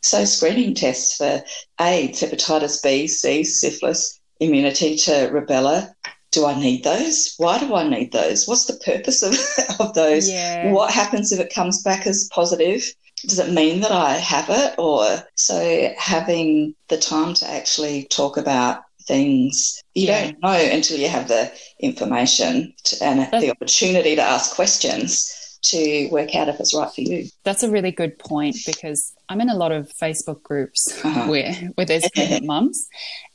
So, 0.02 0.26
screening 0.26 0.76
tests 0.76 1.18
for 1.18 1.44
AIDS, 1.82 2.22
hepatitis 2.22 2.82
B, 2.82 3.08
C, 3.08 3.44
syphilis, 3.44 4.20
immunity 4.40 4.96
to 4.98 5.30
rubella. 5.32 5.94
Do 6.32 6.46
I 6.46 6.60
need 6.60 6.84
those? 6.84 7.34
Why 7.38 7.58
do 7.58 7.74
I 7.74 7.88
need 7.88 8.12
those? 8.12 8.48
What's 8.48 8.66
the 8.66 8.80
purpose 8.86 9.24
of, 9.24 9.36
of 9.80 9.94
those? 9.96 10.30
Yeah. 10.30 10.72
What 10.72 10.92
happens 10.92 11.32
if 11.32 11.40
it 11.40 11.54
comes 11.54 11.82
back 11.82 12.06
as 12.06 12.30
positive? 12.32 12.84
Does 13.24 13.40
it 13.40 13.52
mean 13.52 13.82
that 13.82 13.92
I 13.92 14.14
have 14.14 14.46
it? 14.50 14.76
Or 14.78 15.06
so 15.36 15.94
having 15.98 16.76
the 16.88 16.98
time 16.98 17.34
to 17.36 17.50
actually 17.50 18.06
talk 18.06 18.38
about 18.38 18.84
things 19.08 19.82
you 19.96 20.06
yeah. 20.06 20.26
don't 20.26 20.44
know 20.44 20.70
until 20.72 21.00
you 21.00 21.10
have 21.10 21.28
the 21.28 21.52
information 21.80 22.74
to, 22.84 23.04
and 23.04 23.42
the 23.42 23.50
opportunity 23.50 24.16
to 24.16 24.22
ask 24.22 24.56
questions 24.56 25.34
to 25.62 26.10
work 26.10 26.36
out 26.36 26.50
if 26.50 26.60
it's 26.60 26.76
right 26.76 26.92
for 26.92 27.02
you. 27.02 27.28
That's 27.44 27.64
a 27.64 27.70
really 27.70 27.92
good 27.92 28.18
point 28.18 28.58
because 28.66 29.14
I'm 29.28 29.42
in 29.42 29.50
a 29.50 29.56
lot 29.56 29.72
of 29.72 29.92
Facebook 30.02 30.42
groups 30.44 31.04
uh-huh. 31.04 31.28
where 31.28 31.54
where 31.76 31.86
there's 31.86 32.10
pregnant 32.16 32.46
mums, 32.46 32.88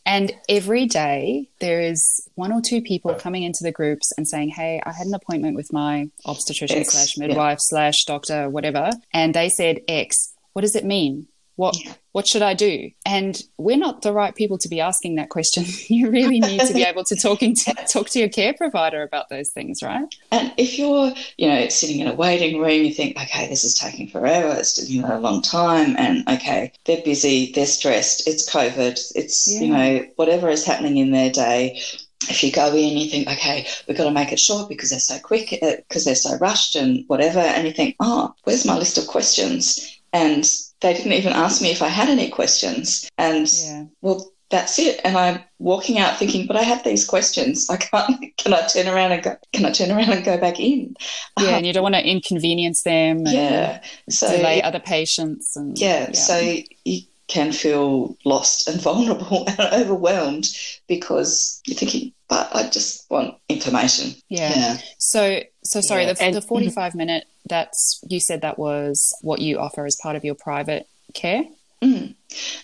and 0.07 0.33
every 0.49 0.87
day 0.87 1.49
there 1.61 1.81
is 1.81 2.29
one 2.35 2.53
or 2.53 2.61
two 2.61 2.81
people 2.81 3.15
coming 3.15 3.43
into 3.43 3.63
the 3.63 3.73
groups 3.73 4.13
and 4.17 4.27
saying, 4.27 4.51
"Hey, 4.51 4.81
I 4.85 4.93
had 4.93 5.07
an 5.07 5.15
appointment 5.15 5.57
with 5.57 5.73
my 5.73 6.09
obstetrician 6.25 6.79
X, 6.79 6.93
slash 6.93 7.19
midwife 7.19 7.59
yeah. 7.59 7.69
slash 7.69 8.05
doctor, 8.05 8.49
whatever," 8.49 8.91
and 9.13 9.35
they 9.35 9.49
said 9.49 9.81
X. 9.89 10.33
What 10.53 10.63
does 10.63 10.77
it 10.77 10.85
mean? 10.85 11.27
What 11.57 11.77
yeah. 11.83 11.95
what 12.13 12.27
should 12.27 12.43
I 12.43 12.55
do? 12.55 12.91
And 13.07 13.41
we're 13.59 13.77
not 13.77 14.03
the 14.03 14.13
right 14.13 14.35
people 14.35 14.59
to 14.59 14.69
be 14.69 14.81
asking 14.81 15.17
that 15.17 15.29
question. 15.29 15.65
you 15.89 16.11
really 16.11 16.41
need 16.41 16.61
to 16.61 16.75
be 16.75 16.83
able 16.89 17.05
to 17.05 17.17
talking 17.17 17.55
to 17.55 17.75
talk 17.89 18.09
to 18.11 18.19
your 18.19 18.29
care 18.29 18.55
provider 18.55 19.03
about 19.03 19.29
those 19.29 19.51
things, 19.51 19.83
right? 19.83 20.13
And 20.33 20.53
if 20.57 20.79
you're, 20.79 21.13
you 21.37 21.49
know, 21.49 21.69
sitting 21.69 22.01
in 22.01 22.09
a 22.09 22.15
waiting 22.15 22.61
room, 22.61 22.85
you 22.85 22.93
think, 22.93 23.17
okay, 23.17 23.49
this 23.49 23.65
is 23.65 23.79
taking 23.79 24.09
forever. 24.09 24.55
It's 24.59 24.89
you 24.89 25.03
know 25.03 25.17
a 25.17 25.21
long 25.21 25.43
time, 25.43 25.97
and 25.97 26.29
okay, 26.29 26.73
they're 26.87 27.03
busy, 27.03 27.53
they're 27.53 27.67
stressed. 27.67 28.27
It's 28.27 28.51
COVID. 28.51 29.13
It's 29.15 29.53
yeah. 29.53 29.61
you 29.61 29.73
know 29.73 30.07
whatever 30.17 30.49
is 30.49 30.65
happening 30.65 30.97
in 30.97 31.13
their 31.13 31.31
day 31.31 31.81
if 32.31 32.43
you 32.43 32.53
go 32.53 32.69
in, 32.69 32.97
you 32.97 33.09
think, 33.09 33.29
okay, 33.29 33.67
we've 33.87 33.97
got 33.97 34.05
to 34.05 34.11
make 34.11 34.33
it 34.33 34.41
short 34.41 34.69
because 34.69 34.91
they're 34.91 34.99
so 34.99 35.19
quick, 35.19 35.51
because 35.51 36.07
uh, 36.07 36.09
they're 36.09 36.15
so 36.15 36.37
rushed 36.39 36.77
and 36.77 37.05
whatever. 37.07 37.39
And 37.39 37.67
you 37.67 37.73
think, 37.73 37.97
oh, 38.01 38.35
where's 38.45 38.65
my 38.65 38.77
list 38.77 38.99
of 38.99 39.07
questions? 39.07 39.94
And 40.15 40.49
they 40.81 40.95
didn't 40.95 41.13
even 41.13 41.33
ask 41.33 41.61
me 41.61 41.71
if 41.71 41.83
I 41.83 41.89
had 41.89 42.09
any 42.09 42.31
questions. 42.31 43.09
And 43.19 43.53
yeah. 43.53 43.85
well, 44.01 44.33
that's 44.49 44.79
it. 44.79 45.01
And 45.05 45.17
I'm 45.17 45.41
walking 45.59 45.99
out 45.99 46.17
thinking, 46.17 46.47
but 46.47 46.57
I 46.57 46.63
have 46.63 46.85
these 46.85 47.05
questions. 47.05 47.69
I 47.69 47.77
can't. 47.77 48.25
Can 48.39 48.55
I 48.55 48.67
turn 48.67 48.87
around 48.87 49.13
and 49.13 49.23
go? 49.23 49.37
Can 49.53 49.67
I 49.67 49.73
turn 49.73 49.91
around 49.91 50.11
and 50.11 50.25
go 50.25 50.39
back 50.39 50.61
in? 50.61 50.95
Yeah, 51.41 51.49
um, 51.49 51.55
and 51.55 51.67
you 51.67 51.73
don't 51.73 51.83
want 51.83 51.97
to 51.97 52.09
inconvenience 52.09 52.85
them. 52.85 53.25
yeah, 53.27 53.83
so 54.09 54.31
delay 54.31 54.63
other 54.63 54.81
patients. 54.81 55.57
And 55.57 55.79
yeah, 55.79 56.07
yeah, 56.07 56.13
so 56.13 56.57
you 56.85 57.03
can 57.27 57.53
feel 57.53 58.17
lost 58.25 58.69
and 58.69 58.81
vulnerable 58.81 59.47
and 59.49 59.61
overwhelmed 59.73 60.47
because 60.87 61.61
you're 61.67 61.77
thinking, 61.77 62.13
but 62.29 62.55
I 62.55 62.69
just 62.69 63.11
want 63.11 63.37
information. 63.49 64.15
Yeah. 64.29 64.53
yeah. 64.55 64.79
So 64.99 65.41
so 65.63 65.81
sorry, 65.81 66.05
yeah. 66.05 66.15
the, 66.15 66.31
the 66.33 66.43
45 66.49 66.95
minute 66.95 67.25
that's 67.49 68.01
you 68.09 68.21
said 68.21 68.41
that 68.43 68.59
was 68.59 69.15
what 69.23 69.41
you 69.41 69.59
offer 69.59 69.85
as 69.87 69.97
part 70.03 70.17
of 70.17 70.25
your 70.25 70.35
private 70.35 70.87
care. 71.13 71.45
Mm. 71.83 72.15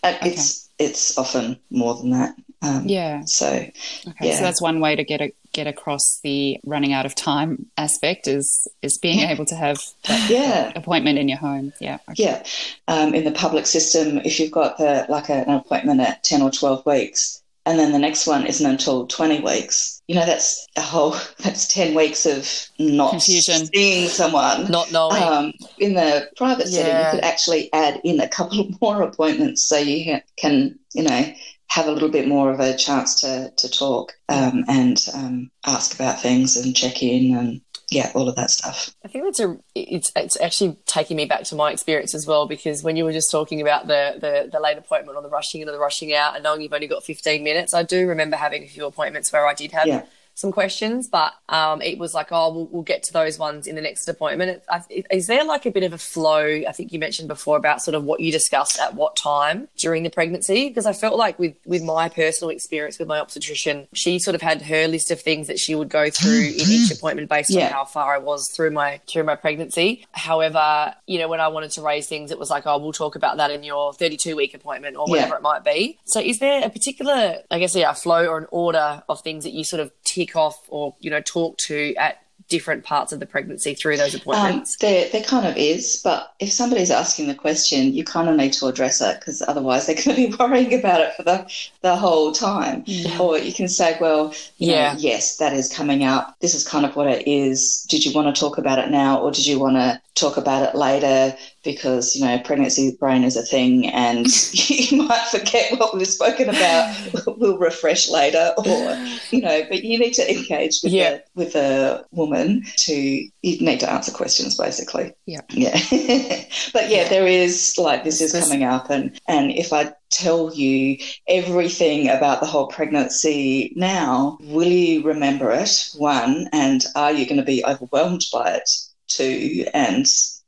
Uh, 0.03 0.15
okay. 0.17 0.31
It's 0.31 0.69
it's 0.79 1.19
often 1.19 1.59
more 1.71 1.95
than 1.95 2.11
that. 2.11 2.35
Um, 2.63 2.85
yeah. 2.87 3.23
So 3.25 3.47
okay, 3.47 3.73
yeah. 4.21 4.37
so 4.37 4.43
that's 4.43 4.61
one 4.61 4.81
way 4.81 4.97
to 4.97 5.05
get 5.05 5.21
a, 5.21 5.33
get 5.53 5.67
across 5.67 6.21
the 6.23 6.59
running 6.65 6.93
out 6.93 7.07
of 7.07 7.15
time 7.15 7.67
aspect 7.77 8.29
is 8.29 8.69
is 8.83 8.99
being 8.99 9.21
able 9.21 9.45
to 9.47 9.55
have 9.55 9.81
that, 10.07 10.31
yeah. 10.31 10.73
appointment 10.75 11.19
in 11.19 11.29
your 11.29 11.39
home. 11.39 11.73
Yeah. 11.81 11.99
Okay. 12.11 12.25
Yeah. 12.25 12.45
Um, 12.89 13.15
in 13.15 13.25
the 13.25 13.33
public 13.33 13.67
system, 13.67 14.19
if 14.25 14.41
you've 14.41 14.51
got 14.51 14.79
the 14.79 15.07
like 15.09 15.29
a, 15.29 15.35
an 15.35 15.51
appointment 15.51 16.01
at 16.01 16.23
ten 16.23 16.43
or 16.43 16.51
twelve 16.51 16.85
weeks, 16.85 17.43
and 17.67 17.79
then 17.79 17.93
the 17.93 17.99
next 17.99 18.27
one 18.27 18.47
isn't 18.47 18.69
until 18.69 19.07
20 19.07 19.41
weeks. 19.41 20.03
You 20.09 20.15
know, 20.15 20.27
that's 20.27 20.67
a 20.77 20.81
whole, 20.81 21.15
that's 21.39 21.69
10 21.69 21.95
weeks 21.95 22.27
of 22.27 22.49
not 22.79 23.11
Confusion. 23.11 23.67
seeing 23.67 24.09
someone. 24.09 24.71
Not 24.71 24.91
knowing. 24.93 25.23
Um, 25.23 25.53
in 25.79 25.95
the 25.95 26.29
private 26.37 26.69
yeah. 26.69 26.83
setting, 26.83 27.05
you 27.05 27.11
could 27.11 27.25
actually 27.25 27.73
add 27.73 28.01
in 28.03 28.21
a 28.21 28.29
couple 28.29 28.71
more 28.81 29.03
appointments 29.03 29.63
so 29.63 29.77
you 29.77 30.21
can, 30.37 30.79
you 30.95 31.03
know, 31.03 31.33
have 31.69 31.87
a 31.87 31.93
little 31.93 32.09
bit 32.09 32.27
more 32.27 32.51
of 32.51 32.59
a 32.59 32.77
chance 32.77 33.21
to, 33.21 33.53
to 33.57 33.71
talk 33.71 34.13
um, 34.29 34.65
and 34.67 35.07
um, 35.15 35.51
ask 35.65 35.95
about 35.95 36.21
things 36.21 36.57
and 36.57 36.75
check 36.75 37.03
in 37.03 37.37
and 37.37 37.61
yeah, 37.91 38.13
all 38.15 38.29
of 38.29 38.37
that 38.37 38.51
stuff. 38.51 38.95
I 39.05 39.09
think 39.09 39.25
that's 39.25 39.41
a 39.41 39.59
it's 39.75 40.13
it's 40.15 40.41
actually 40.41 40.77
taking 40.87 41.17
me 41.17 41.27
back 41.27 41.43
to 41.45 41.57
my 41.57 41.73
experience 41.73 42.15
as 42.15 42.27
well 42.27 42.47
because 42.47 42.83
when 42.83 42.97
you 42.97 43.05
were 43.05 43.13
just 43.13 43.31
talking 43.31 43.61
about 43.61 43.89
the 43.89 44.15
the, 44.21 44.49
the 44.51 44.61
late 44.61 44.79
appointment 44.79 45.17
or 45.17 45.23
the 45.23 45.29
rushing 45.29 45.61
in 45.61 45.69
or 45.69 45.73
the 45.73 45.79
rushing 45.79 46.15
out 46.15 46.35
and 46.35 46.45
knowing 46.45 46.61
you've 46.61 46.73
only 46.73 46.87
got 46.87 47.05
15 47.05 47.43
minutes, 47.43 47.75
I 47.75 47.83
do 47.83 48.07
remember 48.07 48.37
having 48.37 48.63
a 48.63 48.69
few 48.69 48.87
appointments 48.87 49.33
where 49.33 49.47
I 49.47 49.55
did 49.55 49.73
have 49.73 49.87
yeah 49.87 50.05
some 50.35 50.53
questions, 50.53 51.09
but 51.09 51.33
um, 51.49 51.83
it 51.83 51.99
was 51.99 52.15
like, 52.15 52.29
oh, 52.31 52.53
we'll, 52.53 52.67
we'll, 52.67 52.83
get 52.83 53.03
to 53.03 53.13
those 53.13 53.39
ones 53.39 53.67
in 53.67 53.77
the 53.77 53.83
next 53.83 54.09
appointment. 54.09 54.63
Is 55.11 55.27
there 55.27 55.45
like 55.45 55.67
a 55.67 55.71
bit 55.71 55.83
of 55.83 55.93
a 55.93 55.99
flow? 55.99 56.63
I 56.67 56.73
think 56.73 56.93
you 56.93 56.99
mentioned 56.99 57.29
before 57.29 57.57
about 57.57 57.83
sort 57.83 57.95
of 57.95 58.05
what 58.05 58.21
you 58.21 58.33
discussed 58.33 58.79
at 58.81 58.95
what 58.95 59.17
time 59.17 59.69
during 59.77 60.03
the 60.03 60.11
pregnancy, 60.11 60.69
because 60.69 60.87
I 60.87 60.93
felt 60.93 61.19
like 61.19 61.39
with 61.39 61.55
with 61.67 61.83
my 61.83 62.09
personal 62.09 62.51
experience 62.51 62.99
with 62.99 63.07
my 63.07 63.19
obstetrician, 63.19 63.87
she 63.93 64.19
sort 64.19 64.35
of 64.35 64.41
had 64.41 64.63
her 64.63 64.89
list 64.89 65.11
of 65.11 65.21
things 65.21 65.47
that 65.49 65.59
she 65.59 65.75
would 65.75 65.91
go 65.91 66.09
through 66.11 66.41
in 66.41 66.69
each 66.69 66.91
appointment 66.97 67.29
based 67.29 67.51
yeah. 67.51 67.67
on 67.67 67.73
how 67.73 67.85
far 67.85 68.15
I 68.15 68.19
was 68.19 68.49
through 68.49 68.71
my 68.71 69.01
through 69.07 69.25
my 69.25 69.37
pregnancy. 69.37 70.07
However, 70.13 70.95
you 71.07 71.19
know, 71.19 71.29
when 71.29 71.41
I 71.41 71.49
wanted 71.49 71.71
to 71.73 71.83
raise 71.83 72.07
things, 72.07 72.31
it 72.31 72.39
was 72.39 72.51
like, 72.51 72.67
oh, 72.67 72.79
we'll 72.79 72.93
talk 72.93 73.17
about 73.17 73.37
that 73.37 73.51
in 73.51 73.63
your 73.63 73.93
32 73.93 74.37
week 74.37 74.55
appointment 74.55 74.97
or 74.97 75.07
whatever 75.07 75.31
yeah. 75.31 75.37
it 75.37 75.43
might 75.43 75.65
be. 75.65 75.99
So, 76.05 76.21
is 76.21 76.39
there 76.39 76.65
a 76.65 76.71
particular, 76.71 77.39
I 77.51 77.59
guess, 77.59 77.75
yeah, 77.75 77.91
a 77.91 77.95
flow 77.95 78.27
or 78.27 78.39
an 78.39 78.47
order 78.51 79.03
of 79.09 79.21
things 79.21 79.45
that 79.45 79.53
you 79.53 79.65
sort 79.65 79.81
of 79.81 79.93
tick 80.11 80.35
off 80.35 80.67
or 80.69 80.95
you 81.01 81.09
know 81.09 81.21
talk 81.21 81.57
to 81.57 81.95
at 81.95 82.23
different 82.49 82.83
parts 82.83 83.13
of 83.13 83.21
the 83.21 83.27
pregnancy 83.27 83.75
through 83.75 83.97
those 83.97 84.15
um, 84.15 84.21
appointments? 84.21 84.75
Um, 84.75 84.89
there, 84.89 85.09
there 85.11 85.23
kind 85.23 85.47
of 85.47 85.57
is, 85.57 86.01
but 86.03 86.35
if 86.41 86.53
somebody's 86.53 86.91
asking 86.91 87.29
the 87.29 87.35
question, 87.35 87.95
you 87.95 88.03
kind 88.03 88.29
of 88.29 88.37
need 88.37 88.53
to 88.55 88.67
address 88.67 89.01
it 89.01 89.21
because 89.21 89.41
otherwise 89.41 89.87
they're 89.87 89.95
going 90.05 90.17
to 90.17 90.29
be 90.29 90.35
worrying 90.37 90.75
about 90.79 91.01
it 91.01 91.15
for 91.15 91.23
the, 91.23 91.51
the 91.83 91.97
whole 91.97 92.33
time. 92.33 92.85
Mm. 92.85 93.21
Or 93.21 93.39
you 93.39 93.55
can 93.55 93.69
say, 93.69 93.97
well, 94.01 94.35
yeah, 94.59 94.93
know, 94.93 94.99
yes, 94.99 95.37
that 95.37 95.53
is 95.53 95.73
coming 95.73 96.05
up. 96.05 96.35
This 96.41 96.55
is 96.55 96.67
kind 96.67 96.85
of 96.85 96.97
what 96.97 97.07
it 97.07 97.27
is. 97.27 97.87
Did 97.89 98.05
you 98.05 98.13
want 98.13 98.35
to 98.35 98.39
talk 98.39 98.59
about 98.59 98.79
it 98.79 98.91
now, 98.91 99.21
or 99.21 99.31
did 99.31 99.47
you 99.47 99.59
want 99.59 99.77
to 99.77 100.01
talk 100.15 100.37
about 100.37 100.69
it 100.69 100.75
later? 100.75 101.37
because 101.63 102.15
you 102.15 102.25
know 102.25 102.39
pregnancy 102.39 102.97
brain 102.99 103.25
is 103.25 103.37
a 103.37 103.43
thing 103.43 103.87
and 103.89 104.27
you 104.53 105.03
might 105.03 105.27
forget 105.31 105.79
what 105.79 105.95
we've 105.95 106.07
spoken 106.07 106.49
about. 106.49 106.97
We'll 107.41 107.59
refresh 107.59 108.11
later 108.11 108.53
or 108.59 108.97
you 109.31 109.41
know 109.41 109.63
but 109.69 109.83
you 109.83 109.99
need 109.99 110.13
to 110.15 110.31
engage 110.31 110.81
with 110.83 110.93
yeah. 110.93 111.11
the, 111.11 111.23
with 111.35 111.55
a 111.55 112.05
woman 112.11 112.65
to 112.79 112.95
you 112.95 113.31
need 113.43 113.81
to 113.81 113.91
answer 113.91 114.13
questions 114.13 114.57
basically. 114.57 115.13
Yeah. 115.27 115.41
Yeah. 115.51 115.79
But 116.73 116.91
yeah, 116.91 117.03
yeah, 117.03 117.09
there 117.09 117.27
is 117.27 117.77
like 117.79 118.05
this 118.05 118.21
is 118.21 118.33
coming 118.33 118.65
up 118.65 118.91
and 118.91 119.19
and 119.29 119.51
if 119.53 119.73
i 119.73 119.93
tell 120.11 120.53
you 120.55 120.99
everything 121.29 122.09
about 122.09 122.41
the 122.41 122.47
whole 122.47 122.67
pregnancy 122.67 123.73
now 123.77 124.39
will 124.43 124.69
you 124.69 125.03
remember 125.03 125.51
it? 125.53 125.89
One 125.97 126.49
and 126.53 126.85
are 126.97 127.13
you 127.13 127.27
going 127.27 127.39
to 127.39 127.45
be 127.45 127.65
overwhelmed 127.65 128.25
by 128.33 128.55
it 128.55 128.71
and 129.19 130.07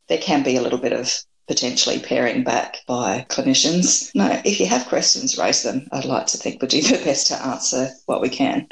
there 0.09 0.19
can 0.19 0.43
be 0.43 0.57
a 0.57 0.63
little 0.63 0.79
bit 0.79 0.93
of 0.93 1.25
potentially 1.49 1.99
paring 1.99 2.45
back 2.45 2.79
by 2.87 3.27
clinicians. 3.29 4.11
No, 4.15 4.41
if 4.45 4.61
you 4.61 4.67
have 4.67 4.87
questions, 4.87 5.37
raise 5.37 5.63
them. 5.63 5.89
I'd 5.93 6.05
like 6.05 6.27
to 6.29 6.39
think 6.39 6.63
we'll 6.63 6.69
do 6.69 6.81
the 6.81 7.03
best 7.05 7.27
to 7.29 7.47
answer 7.47 7.91
what 8.07 8.21
we 8.21 8.29
can. 8.29 8.69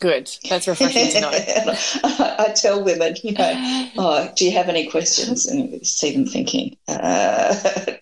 Good. 0.00 0.30
That's 0.48 0.68
refreshing 0.68 1.10
to 1.10 1.20
know. 1.20 1.30
I 2.04 2.52
tell 2.54 2.82
women, 2.82 3.16
you 3.22 3.32
know, 3.32 3.90
oh, 3.98 4.32
do 4.36 4.44
you 4.44 4.52
have 4.52 4.68
any 4.68 4.88
questions? 4.88 5.46
And 5.46 5.72
you 5.72 5.84
see 5.84 6.12
them 6.12 6.26
thinking, 6.26 6.76
uh, 6.88 7.54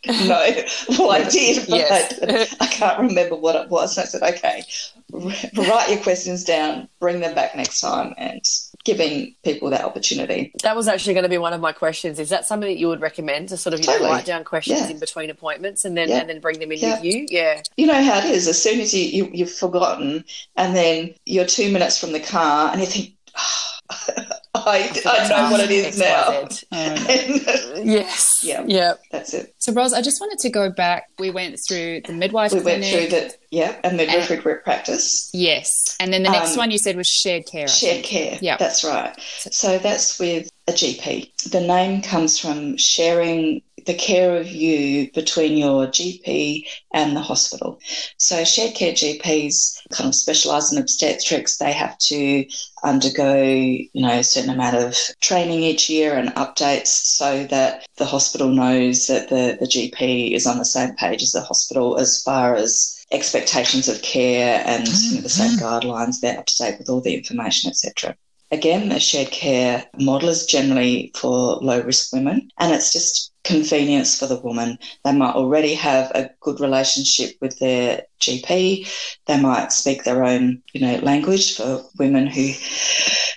no. 0.06 0.50
Well, 0.90 1.10
I 1.10 1.28
did, 1.28 1.66
but 1.68 1.78
yes. 1.78 2.54
I 2.60 2.66
can't 2.66 3.00
remember 3.00 3.36
what 3.36 3.56
it 3.56 3.68
was. 3.70 3.96
And 3.96 4.04
I 4.04 4.06
said, 4.06 4.34
okay, 4.34 4.64
write 5.12 5.90
your 5.90 6.02
questions 6.02 6.44
down, 6.44 6.88
bring 7.00 7.20
them 7.20 7.34
back 7.34 7.56
next 7.56 7.80
time, 7.80 8.14
and 8.16 8.44
giving 8.84 9.34
people 9.42 9.70
that 9.70 9.84
opportunity. 9.84 10.52
That 10.62 10.76
was 10.76 10.88
actually 10.88 11.14
going 11.14 11.24
to 11.24 11.28
be 11.28 11.38
one 11.38 11.52
of 11.52 11.60
my 11.60 11.72
questions. 11.72 12.18
Is 12.18 12.30
that 12.30 12.46
something 12.46 12.68
that 12.68 12.78
you 12.78 12.88
would 12.88 13.00
recommend 13.00 13.50
to 13.50 13.56
sort 13.56 13.74
of 13.74 13.80
you 13.80 13.86
totally. 13.86 14.08
know, 14.08 14.14
write 14.14 14.26
down 14.26 14.44
questions 14.44 14.80
yeah. 14.80 14.88
in 14.88 14.98
between 14.98 15.30
appointments 15.30 15.84
and 15.84 15.96
then 15.96 16.08
yeah. 16.08 16.18
and 16.18 16.28
then 16.28 16.40
bring 16.40 16.58
them 16.58 16.72
in 16.72 16.78
yeah. 16.78 16.94
with 16.94 17.04
you? 17.04 17.26
Yeah. 17.28 17.62
You 17.76 17.86
know 17.86 18.02
how 18.02 18.18
it 18.18 18.24
is. 18.26 18.48
As 18.48 18.60
soon 18.60 18.80
as 18.80 18.94
you, 18.94 19.04
you 19.04 19.30
you've 19.32 19.52
forgotten, 19.52 20.24
and 20.56 20.74
then 20.74 21.14
you're 21.26 21.46
two 21.46 21.72
minutes 21.72 21.98
from 21.98 22.12
the 22.12 22.20
car, 22.20 22.70
and 22.72 22.80
you 22.80 22.86
think. 22.86 23.14
Oh, 23.36 24.22
I, 24.54 24.90
I 25.06 25.28
know 25.28 25.50
what 25.52 25.60
it 25.60 25.70
is 25.70 25.98
now. 25.98 26.42
Um, 26.42 27.86
yes. 27.86 28.40
Yeah. 28.42 28.64
Yeah. 28.66 28.94
That's 29.12 29.32
it. 29.32 29.54
So, 29.58 29.72
Ros, 29.72 29.92
I 29.92 30.02
just 30.02 30.20
wanted 30.20 30.38
to 30.40 30.50
go 30.50 30.70
back. 30.70 31.04
We 31.18 31.30
went 31.30 31.58
through 31.68 32.02
the 32.06 32.12
midwife. 32.12 32.52
We 32.52 32.60
clinic, 32.60 32.92
went 32.92 33.10
through 33.10 33.18
the 33.18 33.34
yeah, 33.50 33.76
a 33.84 33.92
midwifery 33.92 34.36
and, 34.36 34.64
practice. 34.64 35.30
Yes, 35.32 35.96
and 35.98 36.12
then 36.12 36.22
the 36.22 36.30
next 36.30 36.52
um, 36.52 36.58
one 36.58 36.70
you 36.70 36.78
said 36.78 36.96
was 36.96 37.08
shared 37.08 37.46
care. 37.46 37.64
I 37.64 37.66
shared 37.66 37.94
think. 37.94 38.06
care. 38.06 38.38
Yeah, 38.40 38.56
that's 38.56 38.84
right. 38.84 39.14
So 39.20 39.78
that's 39.78 40.18
with 40.18 40.48
a 40.68 40.72
GP. 40.72 41.50
The 41.50 41.60
name 41.60 42.02
comes 42.02 42.38
from 42.38 42.76
sharing 42.76 43.62
the 43.86 43.94
care 43.94 44.36
of 44.36 44.48
you 44.48 45.10
between 45.12 45.56
your 45.56 45.86
GP 45.86 46.64
and 46.92 47.16
the 47.16 47.20
hospital. 47.20 47.80
So, 48.18 48.44
shared 48.44 48.74
care 48.74 48.92
GPs 48.92 49.78
kind 49.90 50.08
of 50.08 50.14
specialise 50.14 50.72
in 50.72 50.78
obstetrics. 50.78 51.56
They 51.56 51.72
have 51.72 51.98
to 51.98 52.46
undergo, 52.82 53.42
you 53.42 53.88
know, 53.94 54.18
a 54.18 54.24
certain 54.24 54.50
amount 54.50 54.76
of 54.76 54.96
training 55.20 55.62
each 55.62 55.90
year 55.90 56.16
and 56.16 56.30
updates 56.30 56.88
so 56.88 57.44
that 57.46 57.86
the 57.96 58.06
hospital 58.06 58.48
knows 58.48 59.06
that 59.06 59.28
the, 59.28 59.56
the 59.60 59.66
GP 59.66 60.32
is 60.32 60.46
on 60.46 60.58
the 60.58 60.64
same 60.64 60.94
page 60.96 61.22
as 61.22 61.32
the 61.32 61.42
hospital 61.42 61.98
as 61.98 62.22
far 62.22 62.54
as 62.54 63.04
expectations 63.12 63.88
of 63.88 64.02
care 64.02 64.62
and 64.66 64.86
you 64.86 65.16
know, 65.16 65.20
the 65.20 65.28
same 65.28 65.58
mm-hmm. 65.58 65.64
guidelines. 65.64 66.20
They're 66.20 66.38
up 66.38 66.46
to 66.46 66.56
date 66.56 66.78
with 66.78 66.88
all 66.88 67.00
the 67.00 67.14
information, 67.14 67.70
etc. 67.70 68.16
Again, 68.52 68.88
the 68.88 68.98
shared 68.98 69.30
care 69.30 69.86
model 69.98 70.28
is 70.28 70.44
generally 70.44 71.12
for 71.14 71.56
low 71.56 71.80
risk 71.82 72.12
women, 72.12 72.50
and 72.58 72.72
it's 72.72 72.92
just 72.92 73.29
convenience 73.44 74.18
for 74.18 74.26
the 74.26 74.40
woman. 74.40 74.78
They 75.04 75.12
might 75.12 75.34
already 75.34 75.74
have 75.74 76.10
a 76.14 76.30
good 76.40 76.60
relationship 76.60 77.36
with 77.40 77.58
their 77.58 78.02
GP. 78.20 78.88
They 79.26 79.40
might 79.40 79.72
speak 79.72 80.04
their 80.04 80.24
own, 80.24 80.62
you 80.72 80.80
know, 80.80 80.96
language 80.98 81.56
for 81.56 81.82
women 81.98 82.26
who 82.26 82.52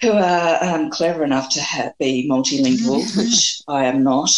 who 0.01 0.11
are 0.11 0.63
um, 0.63 0.89
clever 0.89 1.23
enough 1.23 1.49
to 1.51 1.61
have, 1.61 1.97
be 1.97 2.27
multilingual, 2.29 3.01
mm-hmm. 3.01 3.19
which 3.19 3.61
I 3.67 3.85
am 3.85 4.03
not. 4.03 4.29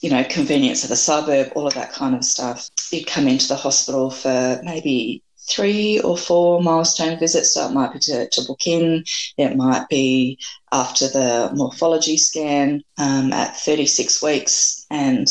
You 0.00 0.10
know, 0.10 0.24
convenience 0.24 0.82
of 0.82 0.90
the 0.90 0.96
suburb, 0.96 1.52
all 1.54 1.66
of 1.66 1.72
that 1.74 1.92
kind 1.92 2.14
of 2.14 2.24
stuff. 2.24 2.68
You 2.90 3.06
come 3.06 3.26
into 3.26 3.48
the 3.48 3.56
hospital 3.56 4.10
for 4.10 4.60
maybe 4.62 5.22
three 5.48 6.00
or 6.00 6.16
four 6.16 6.62
milestone 6.62 7.18
visits. 7.18 7.54
So 7.54 7.66
it 7.66 7.72
might 7.72 7.92
be 7.92 7.98
to, 8.00 8.28
to 8.28 8.42
book 8.46 8.66
in, 8.66 9.04
it 9.36 9.56
might 9.56 9.88
be 9.88 10.38
after 10.72 11.08
the 11.08 11.50
morphology 11.54 12.16
scan 12.16 12.82
um, 12.98 13.32
at 13.32 13.56
36 13.56 14.22
weeks. 14.22 14.83
And, 14.94 15.28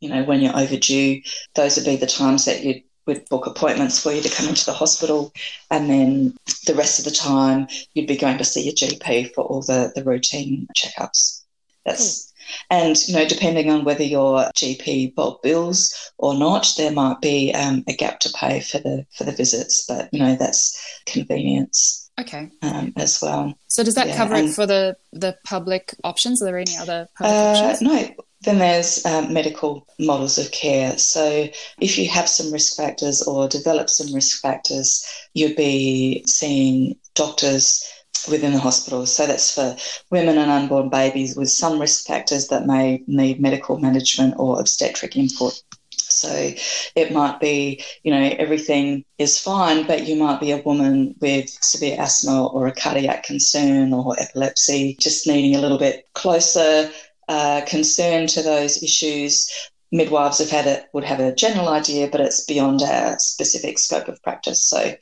you 0.00 0.10
know, 0.10 0.24
when 0.24 0.40
you're 0.40 0.56
overdue, 0.56 1.22
those 1.54 1.76
would 1.76 1.86
be 1.86 1.96
the 1.96 2.06
times 2.06 2.44
that 2.44 2.62
you 2.62 2.82
would 3.06 3.28
book 3.28 3.46
appointments 3.46 4.02
for 4.02 4.12
you 4.12 4.20
to 4.20 4.28
come 4.28 4.48
into 4.48 4.66
the 4.66 4.72
hospital. 4.72 5.32
And 5.70 5.88
then 5.88 6.36
the 6.66 6.74
rest 6.74 6.98
of 6.98 7.04
the 7.06 7.10
time, 7.10 7.68
you'd 7.94 8.08
be 8.08 8.16
going 8.16 8.38
to 8.38 8.44
see 8.44 8.64
your 8.64 8.74
GP 8.74 9.32
for 9.32 9.44
all 9.44 9.62
the, 9.62 9.92
the 9.94 10.04
routine 10.04 10.68
checkups. 10.76 11.42
That's 11.84 12.32
and 12.70 12.96
you 13.08 13.14
know, 13.14 13.26
depending 13.26 13.70
on 13.70 13.84
whether 13.84 14.04
your 14.04 14.50
GP 14.54 15.14
bulk 15.14 15.42
bills 15.42 16.12
or 16.18 16.34
not, 16.34 16.68
there 16.76 16.92
might 16.92 17.20
be 17.20 17.52
um, 17.52 17.84
a 17.88 17.92
gap 17.92 18.20
to 18.20 18.30
pay 18.30 18.60
for 18.60 18.78
the 18.78 19.06
for 19.12 19.24
the 19.24 19.32
visits. 19.32 19.84
But 19.86 20.08
you 20.12 20.20
know, 20.20 20.36
that's 20.36 20.78
convenience. 21.06 22.10
Okay. 22.18 22.50
Um, 22.62 22.94
as 22.96 23.20
well. 23.20 23.52
So 23.68 23.84
does 23.84 23.94
that 23.96 24.08
yeah, 24.08 24.16
cover 24.16 24.36
it 24.36 24.50
for 24.50 24.66
the 24.66 24.96
the 25.12 25.36
public 25.44 25.94
options? 26.02 26.40
Are 26.40 26.46
there 26.46 26.58
any 26.58 26.76
other 26.76 27.08
public 27.16 27.34
uh, 27.34 27.68
options? 27.68 27.82
No. 27.82 28.24
Then 28.42 28.58
there's 28.58 29.04
um, 29.06 29.32
medical 29.32 29.86
models 29.98 30.38
of 30.38 30.50
care. 30.52 30.98
So 30.98 31.48
if 31.80 31.98
you 31.98 32.08
have 32.08 32.28
some 32.28 32.52
risk 32.52 32.76
factors 32.76 33.22
or 33.22 33.48
develop 33.48 33.88
some 33.88 34.14
risk 34.14 34.40
factors, 34.40 35.04
you'd 35.34 35.56
be 35.56 36.22
seeing 36.26 36.96
doctors 37.14 37.82
within 38.28 38.52
the 38.52 38.58
hospital. 38.58 39.06
So 39.06 39.26
that's 39.26 39.54
for 39.54 39.76
women 40.10 40.38
and 40.38 40.50
unborn 40.50 40.88
babies 40.88 41.36
with 41.36 41.50
some 41.50 41.80
risk 41.80 42.06
factors 42.06 42.48
that 42.48 42.66
may 42.66 43.02
need 43.06 43.40
medical 43.40 43.78
management 43.78 44.34
or 44.38 44.60
obstetric 44.60 45.16
input. 45.16 45.62
So 45.90 46.52
it 46.94 47.12
might 47.12 47.40
be, 47.40 47.84
you 48.02 48.10
know, 48.10 48.34
everything 48.38 49.04
is 49.18 49.38
fine, 49.38 49.86
but 49.86 50.06
you 50.06 50.16
might 50.16 50.40
be 50.40 50.50
a 50.50 50.62
woman 50.62 51.14
with 51.20 51.50
severe 51.50 52.00
asthma 52.00 52.46
or 52.46 52.66
a 52.66 52.72
cardiac 52.72 53.24
concern 53.24 53.92
or 53.92 54.18
epilepsy, 54.18 54.96
just 54.98 55.26
needing 55.26 55.54
a 55.54 55.60
little 55.60 55.78
bit 55.78 56.08
closer 56.14 56.90
uh, 57.28 57.62
concern 57.66 58.26
to 58.28 58.42
those 58.42 58.82
issues 58.82 59.50
midwives 59.92 60.38
have 60.38 60.50
had 60.50 60.66
it 60.66 60.86
would 60.92 61.04
have 61.04 61.20
a 61.20 61.34
general 61.34 61.68
idea, 61.68 62.08
but 62.08 62.20
it's 62.20 62.44
beyond 62.44 62.82
our 62.82 63.18
specific 63.18 63.78
scope 63.78 64.08
of 64.08 64.22
practice. 64.22 64.64
So, 64.64 64.94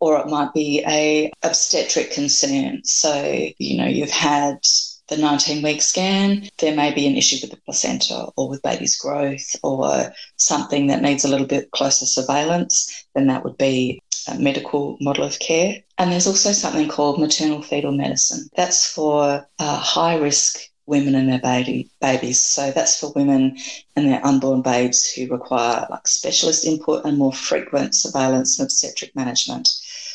or 0.00 0.18
it 0.18 0.26
might 0.26 0.52
be 0.52 0.82
a 0.86 1.30
obstetric 1.42 2.12
concern. 2.12 2.84
So, 2.84 3.48
you 3.58 3.76
know, 3.76 3.86
you've 3.86 4.10
had 4.10 4.58
the 5.08 5.16
19 5.16 5.62
week 5.62 5.82
scan, 5.82 6.48
there 6.58 6.74
may 6.74 6.92
be 6.94 7.06
an 7.06 7.16
issue 7.16 7.36
with 7.42 7.50
the 7.50 7.60
placenta 7.64 8.28
or 8.36 8.48
with 8.48 8.62
baby's 8.62 8.96
growth 8.96 9.54
or 9.62 10.12
something 10.36 10.86
that 10.86 11.02
needs 11.02 11.24
a 11.24 11.28
little 11.28 11.46
bit 11.46 11.70
closer 11.72 12.06
surveillance, 12.06 13.06
then 13.14 13.26
that 13.26 13.44
would 13.44 13.58
be 13.58 14.00
a 14.28 14.38
medical 14.38 14.96
model 15.00 15.24
of 15.24 15.38
care. 15.38 15.82
And 15.98 16.10
there's 16.10 16.26
also 16.26 16.52
something 16.52 16.88
called 16.88 17.20
maternal 17.20 17.62
fetal 17.62 17.92
medicine. 17.92 18.48
That's 18.56 18.86
for 18.86 19.46
uh, 19.58 19.76
high 19.76 20.16
risk 20.16 20.60
women 20.86 21.14
and 21.14 21.28
their 21.28 21.40
baby 21.40 21.90
babies. 22.00 22.40
So 22.40 22.70
that's 22.70 22.98
for 22.98 23.12
women 23.12 23.56
and 23.96 24.08
their 24.08 24.24
unborn 24.24 24.62
babes 24.62 25.10
who 25.10 25.28
require 25.28 25.86
like 25.90 26.06
specialist 26.08 26.66
input 26.66 27.04
and 27.04 27.18
more 27.18 27.32
frequent 27.32 27.94
surveillance 27.94 28.58
and 28.58 28.66
obstetric 28.66 29.14
management. 29.14 29.68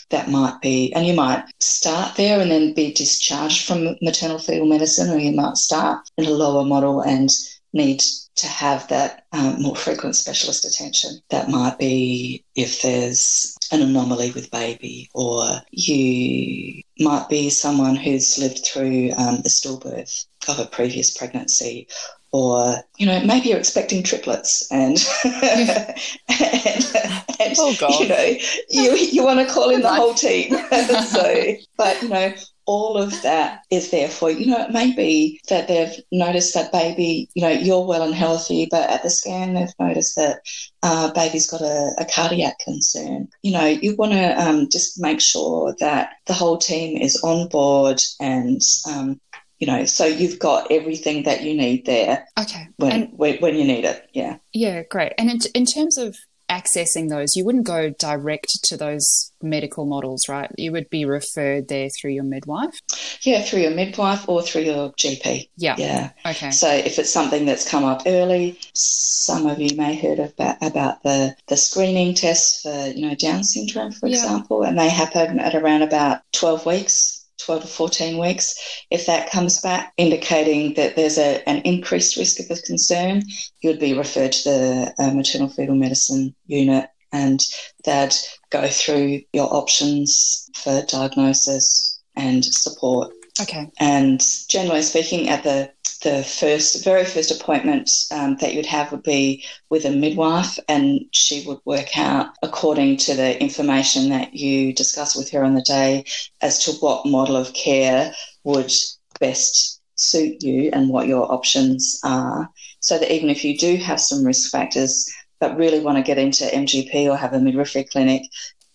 That 0.10 0.30
might 0.30 0.62
be, 0.62 0.94
and 0.94 1.06
you 1.06 1.14
might 1.14 1.44
start 1.60 2.16
there 2.16 2.40
and 2.40 2.50
then 2.50 2.74
be 2.74 2.94
discharged 2.94 3.68
from 3.68 3.98
maternal 4.02 4.40
fetal 4.40 4.66
medicine, 4.66 5.10
or 5.10 5.18
you 5.18 5.34
might 5.34 5.58
start 5.58 6.10
in 6.18 6.26
a 6.26 6.30
lower 6.30 6.64
model 6.64 7.02
and 7.02 7.30
need 7.78 8.04
to 8.36 8.48
have 8.48 8.88
that 8.90 9.26
um, 9.32 9.62
more 9.62 9.76
frequent 9.76 10.16
specialist 10.16 10.66
attention. 10.66 11.20
That 11.30 11.50
might 11.50 11.80
be 11.80 12.44
if 12.56 12.82
there's 12.82 13.58
an 13.72 13.82
anomaly 13.82 14.32
with 14.32 14.52
baby, 14.52 15.10
or 15.13 15.62
you 15.72 16.82
might 17.00 17.30
be 17.30 17.50
someone 17.50 17.96
who's 17.96 18.38
lived 18.38 18.66
through 18.66 19.12
um, 19.18 19.38
the 19.38 19.50
stillbirth 19.50 20.26
of 20.50 20.60
a 20.60 20.66
previous 20.66 21.16
pregnancy, 21.16 21.88
or 22.32 22.76
you 22.98 23.06
know 23.06 23.20
maybe 23.24 23.50
you're 23.50 23.58
expecting 23.58 24.04
triplets 24.04 24.70
and 24.72 24.98
and, 25.24 25.70
and 26.30 27.56
oh 27.58 27.76
God. 27.80 28.00
you 28.00 28.08
know 28.08 28.38
you 28.70 28.96
you 28.96 29.24
want 29.24 29.40
to 29.40 29.52
call 29.54 29.70
in 29.70 29.82
the 29.82 29.94
whole 29.94 30.13
team 30.13 30.52
so 31.06 31.56
but 31.78 32.02
you 32.02 32.10
know 32.10 32.34
all 32.68 32.98
of 32.98 33.22
that 33.24 33.62
is 33.72 33.92
there 33.92 34.10
for 34.10 34.30
you. 34.30 34.40
You 34.40 34.46
know, 34.48 34.66
it 34.66 34.72
may 34.72 34.94
be 34.94 35.42
that 35.50 35.68
they've 35.68 35.96
noticed 36.12 36.54
that 36.54 36.72
baby, 36.72 37.30
you 37.34 37.42
know, 37.42 37.50
you're 37.50 37.86
well 37.86 38.04
and 38.04 38.14
healthy, 38.14 38.68
but 38.70 38.90
at 38.90 39.02
the 39.04 39.10
scan 39.10 39.54
they've 39.54 39.74
noticed 39.80 40.18
that 40.18 40.42
uh, 40.84 41.12
baby's 41.14 41.50
got 41.50 41.62
a, 41.62 41.94
a, 41.98 42.06
cardiac 42.06 42.60
concern. 42.60 43.30
You 43.42 43.54
know, 43.54 43.66
you 43.66 43.96
want 43.96 44.12
to 44.12 44.40
um, 44.40 44.70
just 44.70 45.00
make 45.00 45.22
sure 45.22 45.76
that 45.80 46.12
the 46.28 46.34
whole 46.34 46.58
team 46.58 47.02
is 47.02 47.20
on 47.24 47.48
board 47.48 48.02
and 48.20 48.62
um, 48.88 49.20
you 49.60 49.66
know, 49.66 49.86
so 49.86 50.06
you've 50.06 50.38
got 50.38 50.72
everything 50.72 51.24
that 51.24 51.44
you 51.44 51.56
need 51.56 51.86
there. 51.86 52.28
Okay. 52.40 52.68
When, 52.78 52.92
and, 52.92 53.10
when, 53.18 53.38
when, 53.38 53.56
you 53.56 53.64
need 53.64 53.86
it. 53.86 54.08
Yeah. 54.14 54.38
Yeah, 54.54 54.84
great. 54.84 55.14
And 55.18 55.32
in, 55.32 55.40
in 55.56 55.66
terms 55.66 55.98
of 55.98 56.16
accessing 56.50 57.10
those, 57.10 57.36
you 57.36 57.46
wouldn't 57.46 57.66
go 57.66 57.90
direct 57.90 58.64
to 58.64 58.78
those 58.78 59.32
medical 59.42 59.86
models, 59.86 60.30
right? 60.30 60.50
You 60.58 60.72
would 60.72 60.90
be 60.90 61.06
referred 61.06 61.68
there 61.68 61.90
through 61.90 62.12
your 62.12 62.24
midwife? 62.24 62.80
Yeah, 63.22 63.42
through 63.42 63.62
your 63.62 63.72
midwife 63.72 64.28
or 64.28 64.42
through 64.42 64.64
your 64.64 64.92
GP. 64.94 65.50
Yeah. 65.58 65.76
Yeah. 65.78 66.12
Okay. 66.26 66.52
So 66.52 66.70
if 66.70 67.00
it's 67.00 67.12
something 67.12 67.46
that's 67.46 67.70
come 67.70 67.84
up 67.84 68.04
early, 68.06 68.60
some 68.74 69.46
of 69.46 69.60
you 69.60 69.76
may 69.76 69.96
heard 69.96 70.20
about, 70.20 70.58
about 70.62 71.04
the, 71.04 71.36
the 71.48 71.58
screening 71.58 72.14
tests 72.14 72.62
for, 72.62 72.88
you 72.88 73.08
know, 73.08 73.16
Down 73.16 73.44
syndrome, 73.44 73.92
for 73.92 74.08
yeah. 74.08 74.16
example, 74.16 74.64
and 74.64 74.78
they 74.78 74.90
happen 74.90 75.40
at 75.40 75.56
around 75.56 75.82
about 75.82 76.22
12 76.34 76.66
weeks 76.66 77.17
12 77.39 77.62
to 77.62 77.67
14 77.67 78.17
weeks. 78.17 78.84
If 78.89 79.06
that 79.06 79.32
comes 79.32 79.62
back 79.62 79.93
indicating 79.97 80.73
that 80.76 80.95
there's 80.95 81.17
a, 81.17 81.47
an 81.47 81.62
increased 81.63 82.17
risk 82.17 82.39
of 82.39 82.50
a 82.50 82.62
concern, 82.62 83.23
you 83.62 83.69
would 83.69 83.80
be 83.80 83.93
referred 83.93 84.32
to 84.34 84.50
the 84.50 84.95
uh, 85.00 85.12
maternal 85.12 85.50
fetal 85.50 85.76
medicine 85.76 86.36
unit 86.45 86.89
and 87.12 87.45
they'd 87.86 88.15
go 88.50 88.67
through 88.67 89.21
your 89.34 89.54
options 89.54 90.50
for 90.56 90.82
diagnosis 90.88 92.00
and 92.15 92.43
support. 92.43 93.13
Okay. 93.39 93.69
And 93.80 94.23
generally 94.50 94.82
speaking, 94.82 95.30
at 95.30 95.43
the 95.43 95.71
the 96.04 96.23
first, 96.23 96.84
very 96.84 97.06
first 97.06 97.32
appointment 97.32 97.89
um, 98.12 98.38
that 98.38 98.54
you'd 98.54 98.67
have 98.67 98.91
would 98.91 99.04
be 99.04 99.43
with 99.69 99.86
a 99.86 99.91
midwife, 99.91 100.60
and 100.67 101.02
she 101.12 101.43
would 101.47 101.60
work 101.65 101.97
out 101.97 102.28
according 102.43 102.97
to 102.97 103.15
the 103.15 103.41
information 103.41 104.10
that 104.10 104.34
you 104.34 104.73
discuss 104.73 105.15
with 105.15 105.30
her 105.32 105.43
on 105.43 105.56
the 105.56 105.62
day 105.63 106.06
as 106.41 106.63
to 106.65 106.71
what 106.73 107.06
model 107.06 107.36
of 107.36 107.54
care 107.54 108.13
would 108.43 108.71
best 109.19 109.82
suit 109.95 110.43
you 110.43 110.69
and 110.71 110.89
what 110.89 111.08
your 111.08 111.32
options 111.32 112.00
are. 112.04 112.50
So 112.80 113.00
that 113.00 113.12
even 113.12 113.30
if 113.30 113.43
you 113.43 113.58
do 113.58 113.78
have 113.78 114.00
some 114.00 114.23
risk 114.23 114.52
factors, 114.52 115.12
but 115.39 115.58
really 115.58 115.80
want 115.80 115.97
to 115.97 116.04
get 116.04 116.17
into 116.17 116.45
MGP 116.45 117.10
or 117.10 117.17
have 117.17 117.34
a 117.34 117.39
midwifery 117.39 117.84
clinic, 117.86 118.21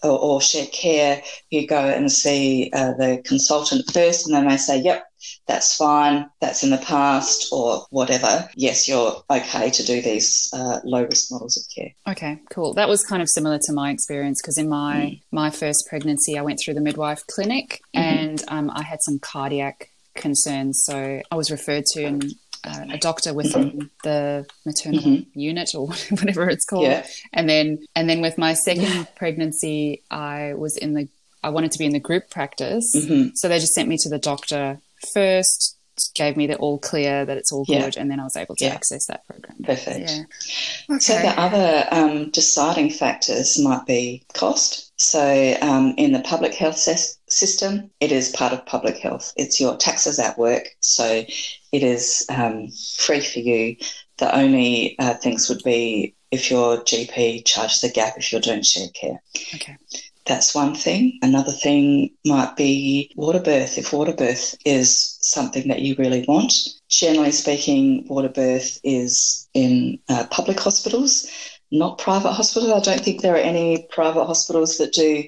or, 0.02 0.18
or 0.18 0.40
shared 0.40 0.72
care, 0.72 1.22
you 1.50 1.66
go 1.66 1.80
and 1.80 2.10
see 2.10 2.70
uh, 2.72 2.92
the 2.94 3.22
consultant 3.24 3.90
first, 3.92 4.26
and 4.26 4.36
they 4.36 4.42
may 4.46 4.56
say, 4.56 4.78
"Yep, 4.78 5.04
that's 5.46 5.76
fine, 5.76 6.28
that's 6.40 6.62
in 6.62 6.70
the 6.70 6.78
past, 6.78 7.48
or 7.52 7.86
whatever. 7.90 8.48
Yes, 8.54 8.88
you're 8.88 9.22
okay 9.30 9.70
to 9.70 9.84
do 9.84 10.00
these 10.02 10.50
uh, 10.52 10.80
low 10.84 11.04
risk 11.04 11.30
models 11.30 11.56
of 11.56 11.64
care. 11.74 11.92
Okay, 12.08 12.40
cool. 12.50 12.74
That 12.74 12.88
was 12.88 13.04
kind 13.04 13.22
of 13.22 13.28
similar 13.28 13.58
to 13.66 13.72
my 13.72 13.90
experience 13.90 14.40
because 14.40 14.58
in 14.58 14.68
my 14.68 14.94
mm. 14.94 15.22
my 15.30 15.50
first 15.50 15.86
pregnancy, 15.88 16.38
I 16.38 16.42
went 16.42 16.60
through 16.62 16.74
the 16.74 16.80
midwife 16.80 17.26
clinic 17.26 17.80
mm-hmm. 17.94 18.18
and 18.18 18.44
um, 18.48 18.70
I 18.70 18.82
had 18.82 19.02
some 19.02 19.18
cardiac 19.18 19.90
concerns, 20.14 20.82
so 20.84 21.20
I 21.30 21.34
was 21.34 21.50
referred 21.50 21.86
to 21.86 22.04
and 22.04 22.24
uh, 22.64 22.86
a 22.90 22.98
doctor 22.98 23.34
within 23.34 23.70
mm-hmm. 23.70 23.86
the 24.04 24.46
maternal 24.64 25.00
mm-hmm. 25.00 25.38
unit 25.38 25.74
or 25.74 25.88
whatever 26.10 26.48
it's 26.48 26.64
called. 26.64 26.84
Yeah. 26.84 27.06
And 27.32 27.48
then 27.48 27.86
and 27.94 28.08
then 28.08 28.20
with 28.20 28.38
my 28.38 28.54
second 28.54 29.08
pregnancy, 29.16 30.02
I 30.10 30.54
was 30.54 30.76
in 30.76 30.94
the 30.94 31.08
I 31.42 31.50
wanted 31.50 31.72
to 31.72 31.78
be 31.78 31.86
in 31.86 31.92
the 31.92 32.00
group 32.00 32.30
practice, 32.30 32.94
mm-hmm. 32.94 33.34
so 33.34 33.48
they 33.48 33.58
just 33.58 33.74
sent 33.74 33.88
me 33.88 33.98
to 33.98 34.08
the 34.08 34.18
doctor 34.18 34.78
first 35.12 35.76
gave 36.14 36.36
me 36.36 36.46
the 36.46 36.56
all 36.56 36.78
clear 36.78 37.24
that 37.24 37.36
it's 37.36 37.52
all 37.52 37.64
yeah. 37.68 37.84
good, 37.84 37.96
and 37.96 38.10
then 38.10 38.20
I 38.20 38.24
was 38.24 38.36
able 38.36 38.56
to 38.56 38.64
yeah. 38.64 38.72
access 38.72 39.06
that 39.06 39.26
program. 39.26 39.56
Perfect. 39.62 40.10
Okay. 40.10 40.98
So 40.98 41.14
the 41.14 41.38
other 41.38 41.86
um, 41.90 42.30
deciding 42.30 42.90
factors 42.90 43.58
might 43.62 43.86
be 43.86 44.24
cost. 44.32 44.92
So 45.00 45.56
um, 45.60 45.94
in 45.96 46.12
the 46.12 46.20
public 46.20 46.54
health 46.54 46.76
ses- 46.76 47.18
system, 47.32 47.90
it 48.00 48.12
is 48.12 48.30
part 48.30 48.52
of 48.52 48.66
public 48.66 48.98
health. 48.98 49.32
It's 49.36 49.60
your 49.60 49.76
taxes 49.76 50.18
at 50.18 50.38
work, 50.38 50.68
so 50.80 51.24
it 51.72 51.82
is 51.82 52.26
um, 52.28 52.68
free 52.96 53.20
for 53.20 53.40
you. 53.40 53.76
The 54.18 54.34
only 54.36 54.96
uh, 54.98 55.14
things 55.14 55.48
would 55.48 55.62
be 55.64 56.14
if 56.30 56.50
your 56.50 56.78
GP 56.78 57.44
charges 57.44 57.84
a 57.84 57.90
gap 57.90 58.14
if 58.16 58.32
you're 58.32 58.40
doing 58.40 58.62
shared 58.62 58.94
care. 58.94 59.22
Okay. 59.54 59.76
That's 60.24 60.54
one 60.54 60.74
thing. 60.74 61.18
Another 61.22 61.50
thing 61.50 62.10
might 62.24 62.56
be 62.56 63.10
water 63.16 63.40
birth. 63.40 63.76
If 63.76 63.92
water 63.92 64.12
birth 64.12 64.56
is 64.64 65.18
something 65.20 65.66
that 65.68 65.80
you 65.80 65.96
really 65.98 66.24
want, 66.28 66.54
generally 66.88 67.32
speaking, 67.32 68.06
water 68.08 68.28
birth 68.28 68.78
is 68.84 69.48
in 69.52 69.98
uh, 70.08 70.26
public 70.30 70.60
hospitals, 70.60 71.26
not 71.72 71.98
private 71.98 72.32
hospitals. 72.32 72.70
I 72.70 72.80
don't 72.80 73.04
think 73.04 73.20
there 73.20 73.34
are 73.34 73.38
any 73.38 73.86
private 73.90 74.26
hospitals 74.26 74.78
that 74.78 74.92
do 74.92 75.24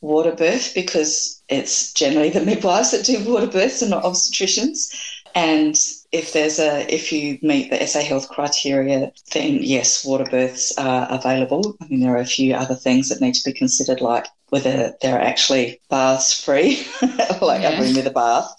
water 0.00 0.32
birth 0.32 0.72
because 0.74 1.42
it's 1.48 1.92
generally 1.92 2.30
the 2.30 2.44
midwives 2.44 2.90
that 2.90 3.04
do 3.04 3.22
water 3.24 3.46
births 3.46 3.82
and 3.82 3.90
not 3.90 4.04
obstetricians. 4.04 4.92
And 5.34 5.78
if 6.10 6.32
there's 6.32 6.58
a 6.58 6.92
if 6.92 7.12
you 7.12 7.38
meet 7.42 7.70
the 7.70 7.86
SA 7.86 8.00
Health 8.00 8.28
criteria, 8.28 9.12
then 9.32 9.58
yes, 9.62 10.04
water 10.04 10.24
births 10.24 10.76
are 10.78 11.06
available. 11.10 11.76
I 11.80 11.86
mean, 11.88 12.00
there 12.00 12.14
are 12.14 12.20
a 12.20 12.26
few 12.26 12.54
other 12.54 12.74
things 12.74 13.08
that 13.08 13.20
need 13.20 13.34
to 13.34 13.44
be 13.44 13.52
considered, 13.52 14.00
like 14.00 14.26
whether 14.48 14.94
they're 15.02 15.20
actually 15.20 15.80
baths 15.90 16.42
free, 16.42 16.84
like 17.42 17.62
yeah. 17.62 17.78
a 17.78 17.80
room 17.80 17.94
with 17.94 18.06
a 18.06 18.10
bath. 18.10 18.54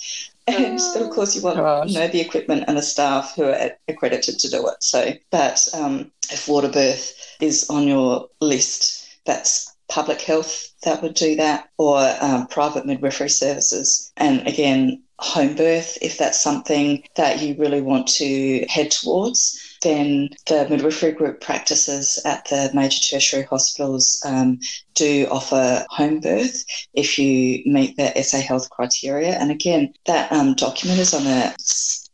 And 0.48 0.80
oh, 0.80 1.06
of 1.06 1.12
course, 1.12 1.36
you 1.36 1.42
want 1.42 1.58
Gosh. 1.58 1.90
you 1.90 2.00
know 2.00 2.08
the 2.08 2.22
equipment 2.22 2.66
and 2.68 2.78
the 2.78 2.82
staff 2.82 3.36
who 3.36 3.44
are 3.44 3.72
accredited 3.88 4.40
to 4.40 4.50
do 4.50 4.68
it. 4.68 4.84
So, 4.84 5.14
but 5.32 5.68
um, 5.74 6.12
if 6.32 6.48
water 6.48 6.70
birth 6.70 7.14
is 7.40 7.70
on 7.70 7.88
your 7.88 8.30
list, 8.42 9.08
that's 9.26 9.76
public 9.90 10.22
health 10.22 10.70
that 10.84 11.02
would 11.02 11.16
do 11.16 11.36
that, 11.36 11.70
or 11.78 12.00
um, 12.22 12.48
private 12.48 12.86
midwifery 12.86 13.30
services. 13.30 14.12
And 14.18 14.48
again, 14.48 15.04
home 15.20 15.56
birth, 15.56 15.98
if 16.02 16.18
that's 16.18 16.42
something 16.42 17.04
that 17.16 17.42
you 17.42 17.56
really 17.58 17.82
want 17.82 18.08
to 18.08 18.66
head 18.70 18.92
towards 18.92 19.70
then 19.82 20.30
the 20.48 20.68
midwifery 20.70 21.12
group 21.12 21.42
practices 21.42 22.20
at 22.26 22.46
the 22.50 22.70
major 22.74 23.00
tertiary 23.00 23.44
hospitals 23.44 24.22
um, 24.26 24.60
do 24.96 25.28
offer 25.32 25.86
home 25.90 26.20
birth 26.20 26.64
if 26.94 27.18
you 27.18 27.64
meet 27.66 27.96
the 27.96 28.22
SA 28.22 28.40
Health 28.40 28.70
criteria. 28.70 29.38
And 29.38 29.52
again, 29.52 29.94
that 30.06 30.32
um, 30.32 30.54
document 30.56 31.00
is 31.00 31.14
on 31.14 31.24
the 31.24 31.56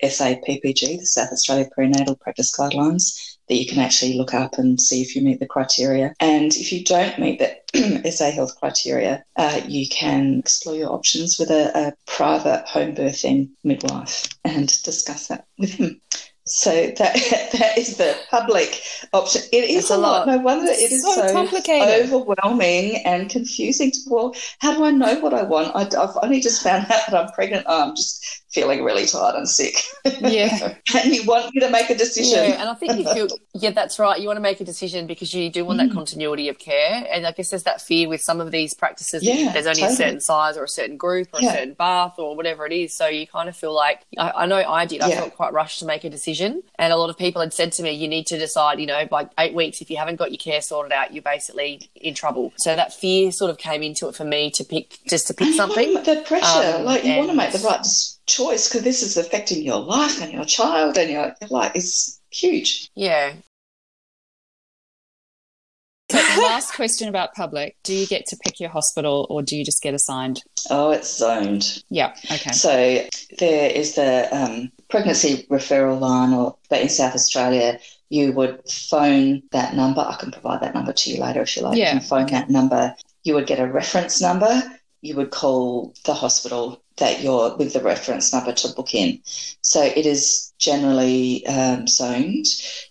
SAPPG, 0.04 1.00
the 1.00 1.06
South 1.06 1.32
Australia 1.32 1.68
Prenatal 1.74 2.16
Practice 2.16 2.56
Guidelines 2.56 3.35
that 3.48 3.56
you 3.56 3.66
can 3.66 3.80
actually 3.80 4.18
look 4.18 4.34
up 4.34 4.58
and 4.58 4.80
see 4.82 5.02
if 5.02 5.16
you 5.16 5.22
meet 5.22 5.40
the 5.40 5.46
criteria. 5.46 6.14
And 6.20 6.56
if 6.56 6.72
you 6.72 6.84
don't 6.84 7.20
meet 7.20 7.40
the 7.40 8.12
SA 8.12 8.32
Health 8.32 8.60
criteria, 8.60 9.24
uh, 9.36 9.62
you 9.68 9.88
can 9.90 10.40
explore 10.40 10.76
your 10.76 10.92
options 10.92 11.38
with 11.40 11.52
a, 11.52 11.72
a 11.78 11.94
private 12.06 12.66
home 12.68 12.96
birthing 12.96 13.50
midwife 13.64 14.28
and 14.44 14.68
discuss 14.84 15.28
that 15.28 15.46
with 15.58 15.74
him. 15.74 16.02
So 16.48 16.70
that 16.70 16.98
that 17.54 17.78
is 17.78 17.98
the 17.98 18.16
public 18.30 18.82
option. 19.14 19.42
It 19.52 19.70
is 19.70 19.90
a 19.90 19.98
lot. 19.98 20.28
lot. 20.28 20.36
No 20.36 20.38
wonder 20.44 20.72
it 20.72 20.92
is 20.92 21.02
so, 21.02 21.16
so 21.16 21.34
complicated, 21.34 22.06
overwhelming, 22.06 22.98
and 22.98 23.30
confusing. 23.30 23.90
To, 23.90 24.00
well, 24.08 24.36
how 24.60 24.76
do 24.76 24.84
I 24.84 24.92
know 24.92 25.20
what 25.22 25.34
I 25.34 25.42
want? 25.42 25.76
I, 25.76 25.84
have 26.00 26.18
only 26.22 26.42
just 26.42 26.62
found 26.62 26.84
out 26.84 27.02
that 27.10 27.16
I'm 27.16 27.32
pregnant. 27.32 27.66
Oh, 27.68 27.90
I'm 27.90 27.96
just 27.96 28.45
feeling 28.56 28.86
really 28.86 29.06
tired 29.06 29.36
and 29.36 29.48
sick. 29.48 29.76
Yeah. 30.22 30.76
and 30.96 31.14
you 31.14 31.26
want 31.26 31.54
me 31.54 31.60
to 31.60 31.70
make 31.70 31.90
a 31.90 31.96
decision. 31.96 32.50
Yeah, 32.50 32.62
and 32.62 32.70
I 32.70 32.74
think 32.74 32.94
if 32.94 33.00
you 33.00 33.14
feel, 33.14 33.28
yeah, 33.54 33.72
that's 33.72 34.00
right. 34.00 34.20
You 34.20 34.28
want 34.28 34.38
to 34.38 34.42
make 34.42 34.62
a 34.62 34.64
decision 34.64 35.08
because 35.08 35.34
you 35.34 35.50
do 35.50 35.66
want 35.66 35.80
that 35.80 35.90
mm. 35.90 35.94
continuity 35.94 36.48
of 36.48 36.58
care. 36.58 37.06
And 37.12 37.28
I 37.28 37.34
guess 37.34 37.50
there's 37.50 37.64
that 37.64 37.82
fear 37.82 38.08
with 38.08 38.22
some 38.22 38.40
of 38.40 38.52
these 38.52 38.74
practices. 38.74 39.24
Yeah, 39.24 39.52
there's 39.52 39.68
only 39.68 39.82
totally. 39.82 39.94
a 39.94 39.98
certain 39.98 40.20
size 40.22 40.56
or 40.56 40.64
a 40.64 40.70
certain 40.70 40.96
group 40.96 41.28
or 41.34 41.42
yeah. 41.42 41.50
a 41.50 41.54
certain 41.54 41.74
bath 41.74 42.16
or 42.18 42.36
whatever 42.38 42.66
it 42.66 42.72
is. 42.72 42.94
So 42.94 43.08
you 43.08 43.28
kind 43.28 43.50
of 43.50 43.58
feel 43.58 43.74
like, 43.74 44.06
I, 44.18 44.32
I 44.32 44.46
know 44.46 44.58
I 44.58 44.86
did. 44.86 45.02
I 45.02 45.10
yeah. 45.10 45.20
felt 45.20 45.36
quite 45.36 45.52
rushed 45.52 45.80
to 45.80 45.86
make 45.86 46.06
a 46.06 46.10
decision. 46.10 46.64
And 46.80 46.94
a 46.94 46.96
lot 46.96 47.10
of 47.10 47.18
people 47.18 47.42
had 47.42 47.54
said 47.54 47.74
to 47.74 47.84
me, 47.84 47.92
you 47.92 48.08
need 48.08 48.26
to 48.28 48.40
decide, 48.40 48.80
you 48.80 48.88
know, 48.88 49.06
by 49.06 49.28
eight 49.38 49.54
weeks, 49.54 49.82
if 49.82 49.92
you 49.92 49.98
haven't 49.98 50.16
got 50.16 50.32
your 50.32 50.40
care 50.40 50.62
sorted 50.62 50.94
out, 50.94 51.14
you're 51.14 51.22
basically 51.22 51.90
in 51.96 52.14
trouble. 52.14 52.54
So 52.56 52.74
that 52.74 52.94
fear 52.94 53.34
sort 53.34 53.52
of 53.52 53.58
came 53.58 53.84
into 53.84 54.08
it 54.08 54.16
for 54.16 54.24
me 54.24 54.50
to 54.52 54.64
pick, 54.64 55.00
just 55.08 55.28
to 55.28 55.34
pick 55.34 55.54
something. 55.54 55.94
The 56.06 56.24
pressure, 56.26 56.78
um, 56.78 56.86
like 56.86 57.04
you 57.04 57.18
want 57.18 57.30
to 57.30 57.36
make 57.36 57.52
the 57.52 57.60
right 57.60 57.84
decision 57.84 58.15
choice 58.28 58.68
because 58.68 58.84
this 58.84 59.02
is 59.04 59.18
affecting 59.18 59.64
your 59.64 59.80
life 59.80 60.22
and 60.22 60.32
your 60.32 60.46
child 60.46 60.98
and 60.98 61.10
your 61.10 61.36
life 61.50 61.72
is 61.76 62.20
huge. 62.32 62.90
Yeah. 62.96 63.34
So 66.12 66.18
last 66.42 66.74
question 66.76 67.10
about 67.10 67.34
public. 67.34 67.78
Do 67.84 67.94
you 67.94 68.06
get 68.06 68.28
to 68.28 68.38
pick 68.38 68.60
your 68.60 68.70
hospital 68.70 69.26
or 69.30 69.42
do 69.42 69.58
you 69.58 69.66
just 69.66 69.82
get 69.82 69.94
assigned? 69.94 70.44
Oh, 70.70 70.92
it's 70.92 71.18
zoned. 71.18 71.84
Yeah, 71.90 72.16
okay. 72.32 72.52
So 72.52 73.08
there 73.40 73.72
is 73.72 73.96
the 73.96 74.28
um, 74.32 74.72
pregnancy 74.90 75.48
referral 75.50 76.00
line, 76.00 76.34
or 76.34 76.58
but 76.70 76.82
in 76.82 76.90
South 76.90 77.16
Australia, 77.16 77.80
you 78.10 78.34
would 78.34 78.70
phone 78.70 79.42
that 79.52 79.76
number. 79.76 80.02
I 80.02 80.16
can 80.16 80.32
provide 80.32 80.62
that 80.62 80.76
number 80.76 80.94
to 80.94 81.12
you 81.12 81.20
later 81.22 81.42
if 81.42 81.58
you 81.58 81.64
like. 81.64 81.78
Yeah. 81.78 81.94
You 81.94 82.00
can 82.00 82.08
phone 82.08 82.24
okay. 82.26 82.36
that 82.36 82.50
number. 82.50 82.96
You 83.24 83.34
would 83.34 83.48
get 83.48 83.60
a 83.60 83.66
reference 83.66 84.22
number. 84.22 84.62
You 85.02 85.16
would 85.16 85.32
call 85.32 85.94
the 86.06 86.14
hospital 86.14 86.84
that 86.98 87.22
you're 87.22 87.56
with 87.58 87.74
the 87.74 87.82
reference 87.82 88.32
number 88.34 88.54
to 88.54 88.70
book 88.70 88.94
in. 88.94 89.20
So 89.62 89.84
it 89.84 90.06
is 90.06 90.54
generally 90.60 91.46
um, 91.48 91.88
zoned. 91.88 92.46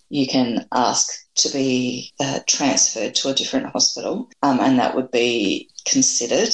You 0.09 0.27
can 0.27 0.67
ask 0.71 1.11
to 1.35 1.49
be 1.49 2.13
uh, 2.19 2.39
transferred 2.47 3.15
to 3.15 3.29
a 3.29 3.33
different 3.33 3.67
hospital, 3.67 4.29
um, 4.41 4.59
and 4.59 4.79
that 4.79 4.95
would 4.95 5.11
be 5.11 5.69
considered. 5.85 6.53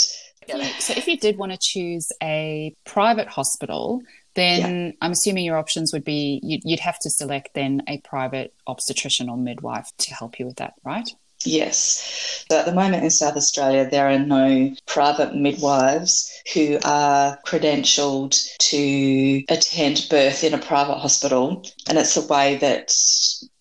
So 0.79 0.93
if 0.95 1.07
you 1.07 1.17
did 1.17 1.37
want 1.37 1.51
to 1.51 1.57
choose 1.61 2.11
a 2.21 2.75
private 2.85 3.27
hospital, 3.27 4.01
then 4.35 4.87
yeah. 4.87 4.91
I'm 5.01 5.11
assuming 5.11 5.45
your 5.45 5.57
options 5.57 5.93
would 5.93 6.03
be 6.03 6.39
you'd, 6.43 6.61
you'd 6.63 6.79
have 6.79 6.99
to 6.99 7.09
select 7.09 7.49
then 7.53 7.83
a 7.87 7.99
private 7.99 8.53
obstetrician 8.65 9.29
or 9.29 9.37
midwife 9.37 9.91
to 9.99 10.13
help 10.13 10.39
you 10.39 10.45
with 10.45 10.57
that, 10.57 10.73
right? 10.83 11.09
Yes. 11.45 12.45
So 12.49 12.57
at 12.57 12.65
the 12.65 12.73
moment 12.73 13.03
in 13.03 13.09
South 13.09 13.37
Australia, 13.37 13.87
there 13.89 14.09
are 14.09 14.19
no 14.19 14.73
private 14.85 15.35
midwives 15.35 16.31
who 16.53 16.77
are 16.83 17.39
credentialed 17.45 18.35
to 18.57 19.43
attend 19.49 20.07
birth 20.09 20.43
in 20.43 20.53
a 20.53 20.57
private 20.57 20.97
hospital. 20.97 21.63
And 21.87 21.97
it's 21.97 22.15
the 22.15 22.27
way 22.27 22.57
that 22.57 22.93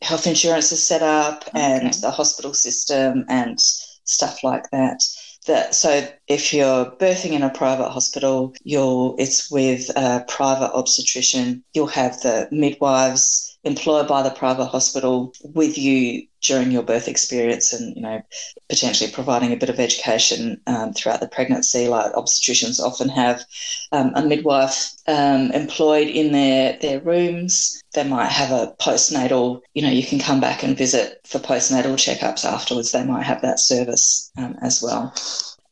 health 0.02 0.26
insurance 0.26 0.72
is 0.72 0.86
set 0.86 1.02
up 1.02 1.44
okay. 1.48 1.60
and 1.60 1.94
the 1.94 2.10
hospital 2.10 2.54
system 2.54 3.24
and 3.28 3.58
stuff 4.04 4.42
like 4.42 4.70
that. 4.70 5.02
that 5.46 5.74
so 5.74 6.06
if 6.26 6.52
you're 6.52 6.90
birthing 6.92 7.32
in 7.32 7.42
a 7.42 7.50
private 7.50 7.90
hospital, 7.90 8.54
you'll 8.64 9.14
it's 9.18 9.50
with 9.50 9.90
a 9.96 10.24
private 10.28 10.72
obstetrician. 10.74 11.62
You'll 11.74 11.86
have 11.86 12.20
the 12.22 12.48
midwives 12.50 13.49
employed 13.64 14.08
by 14.08 14.22
the 14.22 14.30
private 14.30 14.66
hospital 14.66 15.32
with 15.42 15.76
you 15.76 16.26
during 16.42 16.70
your 16.70 16.82
birth 16.82 17.08
experience 17.08 17.72
and 17.74 17.94
you 17.94 18.02
know 18.02 18.22
potentially 18.70 19.10
providing 19.10 19.52
a 19.52 19.56
bit 19.56 19.68
of 19.68 19.78
education 19.78 20.58
um, 20.66 20.94
throughout 20.94 21.20
the 21.20 21.28
pregnancy 21.28 21.86
like 21.86 22.12
obstetricians 22.14 22.80
often 22.80 23.08
have. 23.08 23.44
Um, 23.92 24.12
a 24.14 24.22
midwife 24.22 24.92
um, 25.06 25.50
employed 25.52 26.08
in 26.08 26.32
their 26.32 26.78
their 26.80 27.00
rooms. 27.00 27.82
They 27.94 28.04
might 28.04 28.30
have 28.30 28.50
a 28.50 28.74
postnatal 28.80 29.60
you 29.74 29.82
know 29.82 29.90
you 29.90 30.06
can 30.06 30.18
come 30.18 30.40
back 30.40 30.62
and 30.62 30.76
visit 30.76 31.20
for 31.26 31.38
postnatal 31.38 31.94
checkups 31.94 32.44
afterwards. 32.44 32.92
They 32.92 33.04
might 33.04 33.24
have 33.24 33.42
that 33.42 33.60
service 33.60 34.30
um, 34.38 34.56
as 34.62 34.82
well 34.82 35.12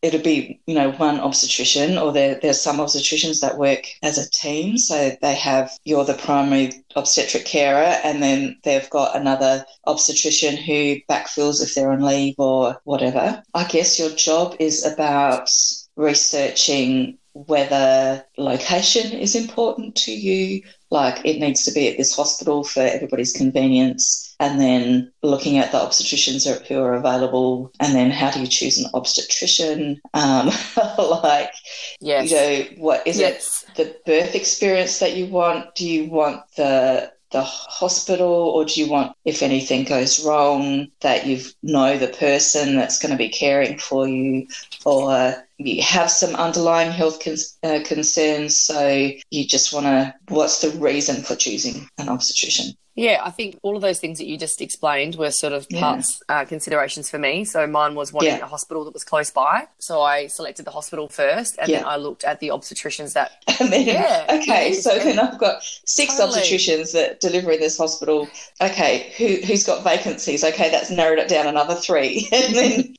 it'll 0.03 0.23
be 0.23 0.61
you 0.67 0.75
know 0.75 0.93
one 0.93 1.19
obstetrician 1.21 1.99
or 1.99 2.13
there, 2.13 2.39
there's 2.41 2.61
some 2.61 2.79
obstetricians 2.79 3.41
that 3.41 3.59
work 3.59 3.87
as 4.03 4.19
a 4.19 4.31
team. 4.31 4.79
So 4.79 5.17
they 5.21 5.35
have 5.35 5.71
you're 5.85 6.05
the 6.05 6.15
primary 6.15 6.73
obstetric 6.95 7.45
carer 7.45 7.99
and 8.05 8.23
then 8.23 8.59
they've 8.65 8.89
got 8.91 9.17
another 9.17 9.65
obstetrician 9.87 10.57
who 10.57 10.97
backfills 11.11 11.63
if 11.63 11.75
they're 11.75 11.93
on 11.93 12.03
leave 12.03 12.37
or 12.39 12.81
whatever. 12.85 13.43
I 13.55 13.65
guess 13.65 13.99
your 13.99 14.11
job 14.11 14.57
is 14.59 14.85
about 14.85 15.51
researching 15.97 17.19
whether 17.33 18.25
location 18.37 19.13
is 19.13 19.35
important 19.35 19.95
to 19.95 20.13
you. 20.13 20.63
Like 20.91 21.25
it 21.25 21.39
needs 21.39 21.65
to 21.65 21.73
be 21.73 21.89
at 21.89 21.99
this 21.99 22.15
hospital 22.15 22.65
for 22.65 22.81
everybody's 22.81 23.33
convenience 23.33 24.28
and 24.41 24.61
then 24.61 25.13
looking 25.23 25.59
at 25.59 25.73
the 25.73 25.79
obstetricians 25.79 26.67
who 26.67 26.81
are 26.81 26.95
available, 26.95 27.73
and 27.81 27.95
then 27.95 28.11
how 28.11 28.31
do 28.31 28.41
you 28.41 28.47
choose 28.47 28.79
an 28.79 28.91
obstetrician? 28.95 30.01
Um, 30.15 30.51
like, 30.99 31.53
yes. 32.01 32.31
you 32.31 32.37
know, 32.37 32.83
what 32.83 33.07
is 33.07 33.19
yes. 33.19 33.65
it 33.69 33.77
the 33.77 33.97
birth 34.07 34.35
experience 34.35 34.99
that 35.01 35.17
you 35.17 35.27
want? 35.27 35.75
Do 35.75 35.89
you 35.89 36.09
want 36.09 36.43
the 36.57 37.13
the 37.31 37.43
hospital, 37.43 38.27
or 38.27 38.65
do 38.65 38.81
you 38.81 38.91
want, 38.91 39.15
if 39.25 39.43
anything 39.43 39.85
goes 39.85 40.25
wrong, 40.25 40.89
that 41.01 41.27
you 41.27 41.43
know 41.63 41.99
the 41.99 42.09
person 42.09 42.77
that's 42.77 42.99
going 42.99 43.13
to 43.13 43.19
be 43.19 43.29
caring 43.29 43.79
for 43.79 44.09
you, 44.09 44.47
or 44.87 45.35
you 45.59 45.83
have 45.83 46.11
some 46.11 46.35
underlying 46.37 46.91
health 46.91 47.23
con- 47.23 47.37
uh, 47.63 47.81
concerns, 47.85 48.59
so 48.59 49.11
you 49.31 49.47
just 49.47 49.75
want 49.75 49.85
to, 49.85 50.15
what's 50.29 50.63
the 50.63 50.71
reason 50.79 51.23
for 51.23 51.37
choosing 51.37 51.89
an 51.99 52.09
obstetrician? 52.09 52.75
Yeah, 52.99 53.21
I 53.23 53.31
think 53.31 53.61
all 53.63 53.77
of 53.77 53.83
those 53.83 54.01
things 54.01 54.19
that 54.19 54.27
you 54.27 54.37
just 54.37 54.61
explained 54.61 55.15
were 55.15 55.31
sort 55.31 55.53
of 55.53 55.69
parts, 55.69 56.21
yeah. 56.29 56.41
uh, 56.41 56.45
considerations 56.45 57.09
for 57.09 57.17
me. 57.17 57.45
So 57.45 57.65
mine 57.65 57.95
was 57.95 58.13
wanting 58.13 58.39
yeah. 58.39 58.45
a 58.45 58.47
hospital 58.47 58.85
that 58.87 58.93
was 58.93 59.05
close 59.05 59.31
by. 59.31 59.69
So 59.79 60.03
I 60.03 60.27
selected 60.27 60.65
the 60.65 60.73
hospital 60.73 61.09
first 61.09 61.57
and 61.61 61.69
yeah. 61.69 61.79
then 61.79 61.87
I 61.87 61.95
looked 61.95 62.25
at 62.25 62.41
the 62.41 62.49
obstetricians 62.49 63.13
that. 63.13 63.45
And 63.61 63.73
then, 63.73 63.87
yeah. 63.87 64.25
Okay, 64.41 64.73
so 64.73 64.97
then 64.99 65.19
I've 65.19 65.39
got 65.39 65.63
six 65.85 66.17
totally. 66.17 66.41
obstetricians 66.41 66.93
that 66.93 67.21
deliver 67.21 67.53
in 67.53 67.61
this 67.61 67.77
hospital. 67.77 68.29
Okay, 68.61 69.13
who, 69.17 69.47
who's 69.47 69.65
got 69.65 69.83
vacancies? 69.85 70.43
Okay, 70.43 70.71
that's 70.71 70.91
narrowed 70.91 71.19
it 71.19 71.29
down 71.29 71.47
another 71.47 71.75
three. 71.75 72.29
and 72.33 72.55
then. 72.55 72.97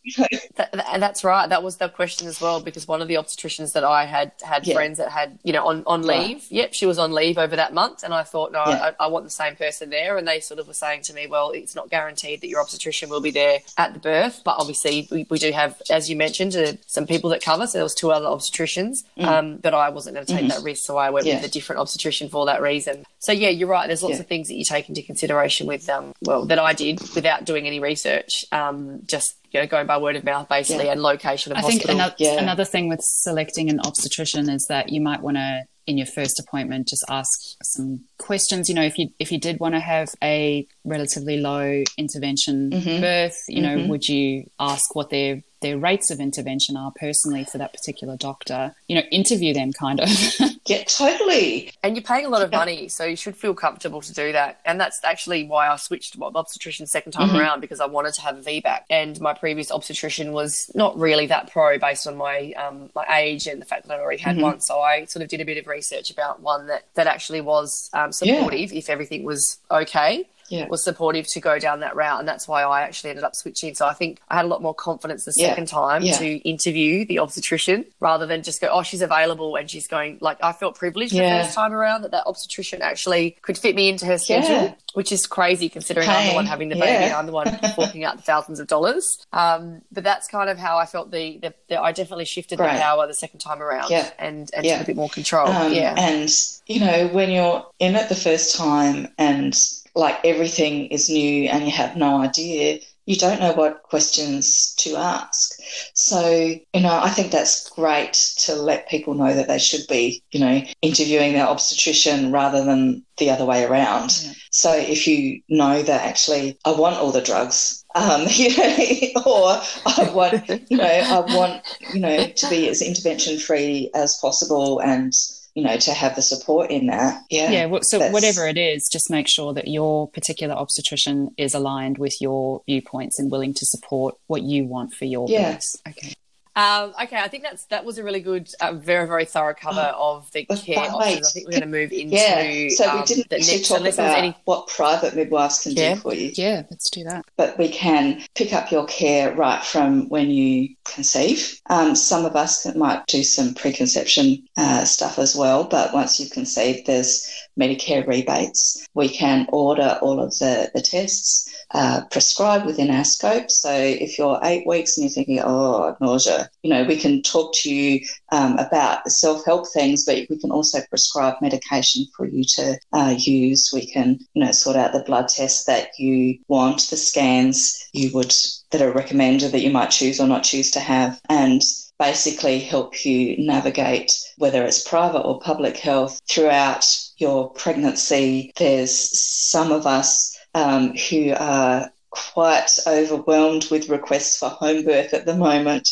that, 0.55 0.99
that's 0.99 1.23
right. 1.23 1.47
That 1.47 1.63
was 1.63 1.77
the 1.77 1.89
question 1.89 2.27
as 2.27 2.39
well 2.39 2.61
because 2.61 2.87
one 2.87 3.01
of 3.01 3.07
the 3.07 3.15
obstetricians 3.15 3.73
that 3.73 3.83
I 3.83 4.05
had 4.05 4.31
had 4.41 4.65
friends 4.65 4.97
that 4.97 5.09
had, 5.11 5.39
you 5.43 5.53
know, 5.53 5.67
on, 5.67 5.83
on 5.85 6.03
leave. 6.03 6.37
Right. 6.37 6.51
Yep, 6.51 6.73
she 6.73 6.85
was 6.85 6.99
on 6.99 7.11
leave 7.11 7.37
over 7.37 7.55
that 7.57 7.73
month. 7.73 8.03
And 8.03 8.13
I 8.13 8.23
thought, 8.23 8.51
no, 8.51 8.59
I, 8.59 8.93
I 8.99 9.07
want 9.07 9.25
the 9.25 9.31
same 9.31 9.55
person 9.55 9.88
there, 9.89 10.17
and 10.17 10.27
they 10.27 10.39
sort 10.39 10.59
of 10.59 10.67
were 10.67 10.73
saying 10.73 11.03
to 11.03 11.13
me, 11.13 11.27
well, 11.27 11.51
it's 11.51 11.75
not 11.75 11.89
guaranteed 11.89 12.41
that 12.41 12.47
your 12.47 12.61
obstetrician 12.61 13.09
will 13.09 13.21
be 13.21 13.31
there 13.31 13.59
at 13.77 13.93
the 13.93 13.99
birth, 13.99 14.41
but 14.43 14.55
obviously 14.57 15.07
we, 15.11 15.25
we 15.29 15.39
do 15.39 15.51
have, 15.51 15.81
as 15.89 16.09
you 16.09 16.15
mentioned, 16.15 16.55
uh, 16.55 16.73
some 16.87 17.07
people 17.07 17.29
that 17.31 17.41
cover. 17.41 17.67
So 17.67 17.77
there 17.77 17.83
was 17.83 17.95
two 17.95 18.11
other 18.11 18.27
obstetricians, 18.27 19.03
mm. 19.17 19.25
um, 19.25 19.57
but 19.57 19.73
I 19.73 19.89
wasn't 19.89 20.15
going 20.15 20.25
to 20.25 20.33
take 20.33 20.45
mm. 20.45 20.49
that 20.49 20.63
risk, 20.63 20.85
so 20.85 20.97
I 20.97 21.09
went 21.09 21.25
yeah. 21.25 21.35
with 21.35 21.45
a 21.45 21.49
different 21.49 21.81
obstetrician 21.81 22.29
for 22.29 22.45
that 22.45 22.61
reason. 22.61 23.05
So 23.19 23.31
yeah, 23.31 23.49
you're 23.49 23.67
right. 23.67 23.87
There's 23.87 24.03
lots 24.03 24.15
yeah. 24.15 24.21
of 24.21 24.27
things 24.27 24.47
that 24.47 24.55
you 24.55 24.63
take 24.63 24.89
into 24.89 25.01
consideration 25.01 25.67
with, 25.67 25.89
um, 25.89 26.13
well, 26.21 26.45
that 26.45 26.59
I 26.59 26.73
did 26.73 26.99
without 27.15 27.45
doing 27.45 27.67
any 27.67 27.79
research, 27.79 28.45
um, 28.51 29.01
just 29.05 29.35
you 29.51 29.59
know, 29.59 29.67
going 29.67 29.87
by 29.87 29.97
word 29.97 30.15
of 30.15 30.23
mouth 30.23 30.47
basically 30.49 30.85
yeah. 30.85 30.93
and 30.93 31.01
location 31.01 31.51
of 31.51 31.57
I 31.57 31.61
hospital. 31.61 31.87
think 31.87 31.95
another, 31.95 32.15
yeah. 32.17 32.41
another 32.41 32.65
thing 32.65 32.87
with 32.87 33.01
selecting 33.01 33.69
an 33.69 33.79
obstetrician 33.79 34.49
is 34.49 34.67
that 34.67 34.89
you 34.89 35.01
might 35.01 35.21
want 35.21 35.37
to 35.37 35.63
in 35.87 35.97
your 35.97 36.05
first 36.05 36.39
appointment 36.39 36.87
just 36.87 37.03
ask 37.09 37.55
some 37.63 38.01
questions 38.19 38.69
you 38.69 38.75
know 38.75 38.83
if 38.83 38.99
you 38.99 39.09
if 39.17 39.31
you 39.31 39.39
did 39.39 39.59
want 39.59 39.73
to 39.73 39.79
have 39.79 40.09
a 40.23 40.67
relatively 40.83 41.37
low 41.37 41.83
intervention 41.97 42.69
mm-hmm. 42.69 43.01
birth 43.01 43.43
you 43.47 43.59
know 43.59 43.75
mm-hmm. 43.75 43.89
would 43.89 44.07
you 44.07 44.45
ask 44.59 44.93
what 44.93 45.09
their 45.09 45.41
their 45.61 45.77
rates 45.77 46.09
of 46.09 46.19
intervention 46.19 46.77
are 46.77 46.91
personally 46.95 47.43
for 47.43 47.57
that 47.57 47.73
particular 47.73 48.15
doctor. 48.15 48.73
You 48.87 48.95
know, 48.95 49.01
interview 49.11 49.53
them 49.53 49.73
kind 49.73 49.99
of. 49.99 50.09
yeah, 50.69 50.83
totally. 50.83 51.71
And 51.81 51.95
you're 51.95 52.03
paying 52.03 52.27
a 52.27 52.29
lot 52.29 52.43
of 52.43 52.51
money, 52.51 52.89
so 52.89 53.03
you 53.03 53.15
should 53.15 53.35
feel 53.35 53.55
comfortable 53.55 54.01
to 54.01 54.13
do 54.13 54.31
that. 54.33 54.59
And 54.65 54.79
that's 54.79 55.03
actually 55.03 55.45
why 55.45 55.67
I 55.67 55.75
switched 55.77 56.13
to 56.13 56.23
obstetrician 56.23 56.85
second 56.85 57.13
time 57.13 57.29
mm-hmm. 57.29 57.39
around 57.39 57.61
because 57.61 57.79
I 57.79 57.87
wanted 57.87 58.13
to 58.13 58.21
have 58.21 58.37
a 58.37 58.41
VBAC. 58.41 58.81
And 58.87 59.19
my 59.19 59.33
previous 59.33 59.71
obstetrician 59.71 60.31
was 60.31 60.69
not 60.75 60.95
really 60.95 61.25
that 61.25 61.51
pro 61.51 61.79
based 61.79 62.05
on 62.05 62.17
my 62.17 62.51
um, 62.51 62.91
my 62.93 63.05
age 63.17 63.47
and 63.47 63.59
the 63.59 63.65
fact 63.65 63.87
that 63.87 63.95
I'd 63.95 63.99
already 63.99 64.21
had 64.21 64.35
mm-hmm. 64.35 64.43
one. 64.43 64.59
So 64.59 64.79
I 64.79 65.05
sort 65.05 65.23
of 65.23 65.29
did 65.29 65.41
a 65.41 65.45
bit 65.45 65.57
of 65.57 65.65
research 65.65 66.11
about 66.11 66.41
one 66.41 66.67
that 66.67 66.85
that 66.93 67.07
actually 67.07 67.41
was 67.41 67.89
um, 67.93 68.11
supportive 68.11 68.71
yeah. 68.71 68.77
if 68.77 68.91
everything 68.91 69.23
was 69.23 69.57
okay 69.71 70.27
yeah. 70.49 70.67
was 70.67 70.83
supportive 70.83 71.27
to 71.27 71.39
go 71.39 71.59
down 71.59 71.79
that 71.81 71.95
route. 71.95 72.19
And 72.19 72.27
that's 72.27 72.47
why 72.47 72.63
I 72.63 72.81
actually 72.81 73.11
ended 73.11 73.23
up 73.23 73.35
switching. 73.35 73.75
So 73.75 73.85
I 73.85 73.93
think 73.93 74.19
I 74.29 74.35
had 74.35 74.45
a 74.45 74.47
lot 74.47 74.61
more 74.61 74.73
confidence 74.73 75.25
the 75.25 75.31
second 75.33 75.63
yeah. 75.63 75.73
time 75.73 76.01
yeah. 76.03 76.17
to 76.17 76.27
interview 76.47 77.05
the 77.05 77.19
obstetrician 77.19 77.85
rather 77.99 78.25
than 78.25 78.43
just 78.43 78.61
go, 78.61 78.69
oh, 78.71 78.83
she's 78.83 79.01
available 79.01 79.55
and 79.55 79.69
she's 79.69 79.87
going, 79.87 80.17
like, 80.21 80.37
I 80.43 80.51
felt 80.51 80.75
privileged 80.75 81.13
the 81.13 81.19
first 81.19 81.53
time 81.53 81.73
around 81.73 82.01
that 82.03 82.11
that 82.11 82.25
obstetrician 82.25 82.81
actually 82.81 83.37
could 83.41 83.57
fit 83.57 83.75
me 83.75 83.89
into 83.89 84.05
her 84.05 84.17
schedule, 84.17 84.77
which 84.93 85.11
is 85.11 85.25
crazy 85.25 85.69
considering 85.69 86.07
hey. 86.07 86.13
I'm 86.13 86.29
the 86.29 86.35
one 86.35 86.45
having 86.45 86.69
the 86.69 86.75
baby 86.75 87.05
and 87.05 87.13
I'm 87.13 87.25
the 87.25 87.31
one 87.31 87.57
forking 87.75 88.03
out 88.03 88.17
the 88.17 88.23
thousands 88.23 88.59
of 88.59 88.67
dollars. 88.67 89.25
Um, 89.33 89.81
but 89.91 90.03
that's 90.03 90.27
kind 90.27 90.49
of 90.49 90.57
how 90.57 90.77
I 90.77 90.85
felt 90.85 91.11
the, 91.11 91.37
the, 91.37 91.53
the 91.67 91.81
I 91.81 91.91
definitely 91.91 92.25
shifted 92.25 92.59
the 92.59 92.63
power 92.63 93.07
the 93.07 93.13
second 93.13 93.39
time 93.39 93.61
around 93.61 93.91
and, 93.91 94.49
and 94.53 94.65
took 94.65 94.81
a 94.81 94.85
bit 94.85 94.95
more 94.95 95.09
control. 95.09 95.47
Um, 95.47 95.73
yeah. 95.73 95.95
And, 95.97 96.29
you 96.67 96.79
know, 96.79 97.07
when 97.07 97.29
you're 97.29 97.65
in 97.79 97.95
it 97.95 98.09
the 98.09 98.15
first 98.15 98.55
time 98.55 99.07
and 99.17 99.55
like 99.95 100.19
everything 100.23 100.87
is 100.87 101.09
new 101.09 101.49
and 101.49 101.65
you 101.65 101.71
have 101.71 101.95
no 101.95 102.21
idea, 102.21 102.79
you 103.09 103.15
don't 103.15 103.39
know 103.39 103.53
what 103.53 103.81
questions 103.81 104.75
to 104.75 104.95
ask. 104.95 105.53
So, 105.95 106.29
you 106.29 106.81
know, 106.81 106.99
I 107.01 107.09
think 107.09 107.31
that's 107.31 107.67
great 107.71 108.13
to 108.37 108.53
let 108.53 108.87
people 108.87 109.15
know 109.15 109.33
that 109.33 109.47
they 109.47 109.57
should 109.57 109.87
be, 109.89 110.21
you 110.29 110.39
know, 110.39 110.61
interviewing 110.83 111.33
their 111.33 111.47
obstetrician 111.47 112.31
rather 112.31 112.63
than 112.63 113.03
the 113.17 113.31
other 113.31 113.45
way 113.45 113.63
around. 113.63 114.21
Yeah. 114.23 114.33
So 114.51 114.77
if 114.77 115.07
you 115.07 115.41
know 115.49 115.81
that 115.81 116.05
actually 116.05 116.59
I 116.65 116.71
want 116.71 116.97
all 116.97 117.11
the 117.11 117.21
drugs, 117.21 117.83
um, 117.95 118.27
you 118.29 118.55
know, 118.55 119.23
or 119.25 119.59
I 119.87 120.11
want, 120.13 120.47
you 120.69 120.77
know, 120.77 120.85
I 120.85 121.19
want, 121.35 121.63
you 121.91 121.99
know, 121.99 122.27
to 122.27 122.49
be 122.49 122.69
as 122.69 122.83
intervention 122.83 123.39
free 123.39 123.89
as 123.95 124.17
possible 124.17 124.79
and 124.81 125.13
you 125.55 125.63
know, 125.63 125.77
to 125.77 125.91
have 125.91 126.15
the 126.15 126.21
support 126.21 126.69
in 126.69 126.87
that. 126.87 127.23
Yeah. 127.29 127.51
Yeah. 127.51 127.79
So 127.81 128.11
whatever 128.11 128.47
it 128.47 128.57
is, 128.57 128.89
just 128.91 129.09
make 129.09 129.27
sure 129.27 129.53
that 129.53 129.67
your 129.67 130.07
particular 130.09 130.55
obstetrician 130.55 131.31
is 131.37 131.53
aligned 131.53 131.97
with 131.97 132.21
your 132.21 132.61
viewpoints 132.65 133.19
and 133.19 133.31
willing 133.31 133.53
to 133.55 133.65
support 133.65 134.15
what 134.27 134.43
you 134.43 134.65
want 134.65 134.93
for 134.93 135.05
your 135.05 135.27
yeah. 135.29 135.53
births. 135.53 135.77
Okay. 135.87 136.13
Um, 136.55 136.93
okay, 137.03 137.17
I 137.17 137.27
think 137.27 137.43
that's 137.43 137.65
that 137.65 137.85
was 137.85 137.97
a 137.97 138.03
really 138.03 138.19
good, 138.19 138.49
uh, 138.59 138.73
very 138.73 139.07
very 139.07 139.25
thorough 139.25 139.53
cover 139.53 139.93
oh, 139.95 140.17
of 140.17 140.31
the 140.31 140.45
care 140.45 140.79
options. 140.79 141.27
I 141.27 141.31
think 141.31 141.47
we're 141.47 141.51
going 141.51 141.61
to 141.61 141.67
move 141.67 141.91
into 141.91 142.15
yeah. 142.15 142.69
So 142.69 142.93
we 142.93 142.99
um, 142.99 143.05
didn't 143.05 143.31
um, 143.31 143.39
actually 143.39 143.59
talk 143.59 143.79
about 143.81 144.17
any... 144.17 144.35
what 144.45 144.67
private 144.67 145.15
midwives 145.15 145.63
can 145.63 145.73
yeah. 145.73 145.93
do 145.93 146.01
for 146.01 146.13
you. 146.13 146.31
Yeah, 146.33 146.63
let's 146.69 146.89
do 146.89 147.03
that. 147.05 147.25
But 147.37 147.57
we 147.57 147.69
can 147.69 148.21
pick 148.35 148.53
up 148.53 148.71
your 148.71 148.85
care 148.87 149.33
right 149.35 149.63
from 149.63 150.09
when 150.09 150.29
you 150.29 150.75
conceive. 150.85 151.61
Um, 151.69 151.95
some 151.95 152.25
of 152.25 152.35
us 152.35 152.65
might 152.75 153.05
do 153.07 153.23
some 153.23 153.53
preconception 153.53 154.47
uh, 154.57 154.85
stuff 154.85 155.19
as 155.19 155.35
well, 155.35 155.63
but 155.63 155.93
once 155.93 156.19
you've 156.19 156.31
conceived, 156.31 156.87
there's 156.87 157.29
Medicare 157.59 158.07
rebates. 158.07 158.87
We 158.93 159.09
can 159.09 159.47
order 159.51 159.99
all 160.01 160.19
of 160.19 160.31
the, 160.39 160.71
the 160.73 160.81
tests 160.81 161.49
uh, 161.71 162.01
prescribed 162.09 162.65
within 162.65 162.89
our 162.89 163.03
scope. 163.03 163.51
So 163.51 163.71
if 163.71 164.17
you're 164.17 164.39
eight 164.43 164.65
weeks 164.65 164.97
and 164.97 165.03
you're 165.03 165.13
thinking, 165.13 165.41
oh, 165.43 165.95
nausea, 166.01 166.49
you 166.63 166.69
know, 166.69 166.83
we 166.83 166.97
can 166.97 167.21
talk 167.21 167.53
to 167.55 167.73
you 167.73 168.05
um, 168.31 168.57
about 168.57 169.03
the 169.03 169.11
self 169.11 169.45
help 169.45 169.67
things, 169.71 170.05
but 170.05 170.25
we 170.29 170.39
can 170.39 170.51
also 170.51 170.79
prescribe 170.89 171.35
medication 171.41 172.05
for 172.15 172.25
you 172.25 172.43
to 172.55 172.79
uh, 172.93 173.15
use. 173.17 173.71
We 173.73 173.85
can, 173.85 174.19
you 174.33 174.43
know, 174.43 174.51
sort 174.51 174.77
out 174.77 174.93
the 174.93 175.03
blood 175.03 175.27
tests 175.27 175.65
that 175.65 175.89
you 175.99 176.39
want, 176.47 176.89
the 176.89 176.97
scans 176.97 177.87
you 177.93 178.11
would 178.13 178.33
that 178.71 178.81
are 178.81 178.91
recommended 178.91 179.51
that 179.51 179.61
you 179.61 179.71
might 179.71 179.89
choose 179.91 180.19
or 180.19 180.27
not 180.27 180.43
choose 180.43 180.71
to 180.71 180.79
have, 180.79 181.19
and 181.29 181.61
basically 181.99 182.59
help 182.59 183.05
you 183.05 183.35
navigate 183.37 184.17
whether 184.37 184.63
it's 184.63 184.87
private 184.87 185.19
or 185.19 185.39
public 185.39 185.77
health 185.77 186.21
throughout 186.29 186.85
your 187.17 187.51
pregnancy. 187.51 188.51
There's 188.55 189.19
some 189.19 189.71
of 189.71 189.85
us 189.85 190.35
um, 190.55 190.95
who 190.95 191.33
are 191.37 191.91
quite 192.09 192.71
overwhelmed 192.87 193.67
with 193.69 193.89
requests 193.89 194.37
for 194.37 194.49
home 194.49 194.83
birth 194.85 195.13
at 195.13 195.25
the 195.25 195.35
moment. 195.35 195.87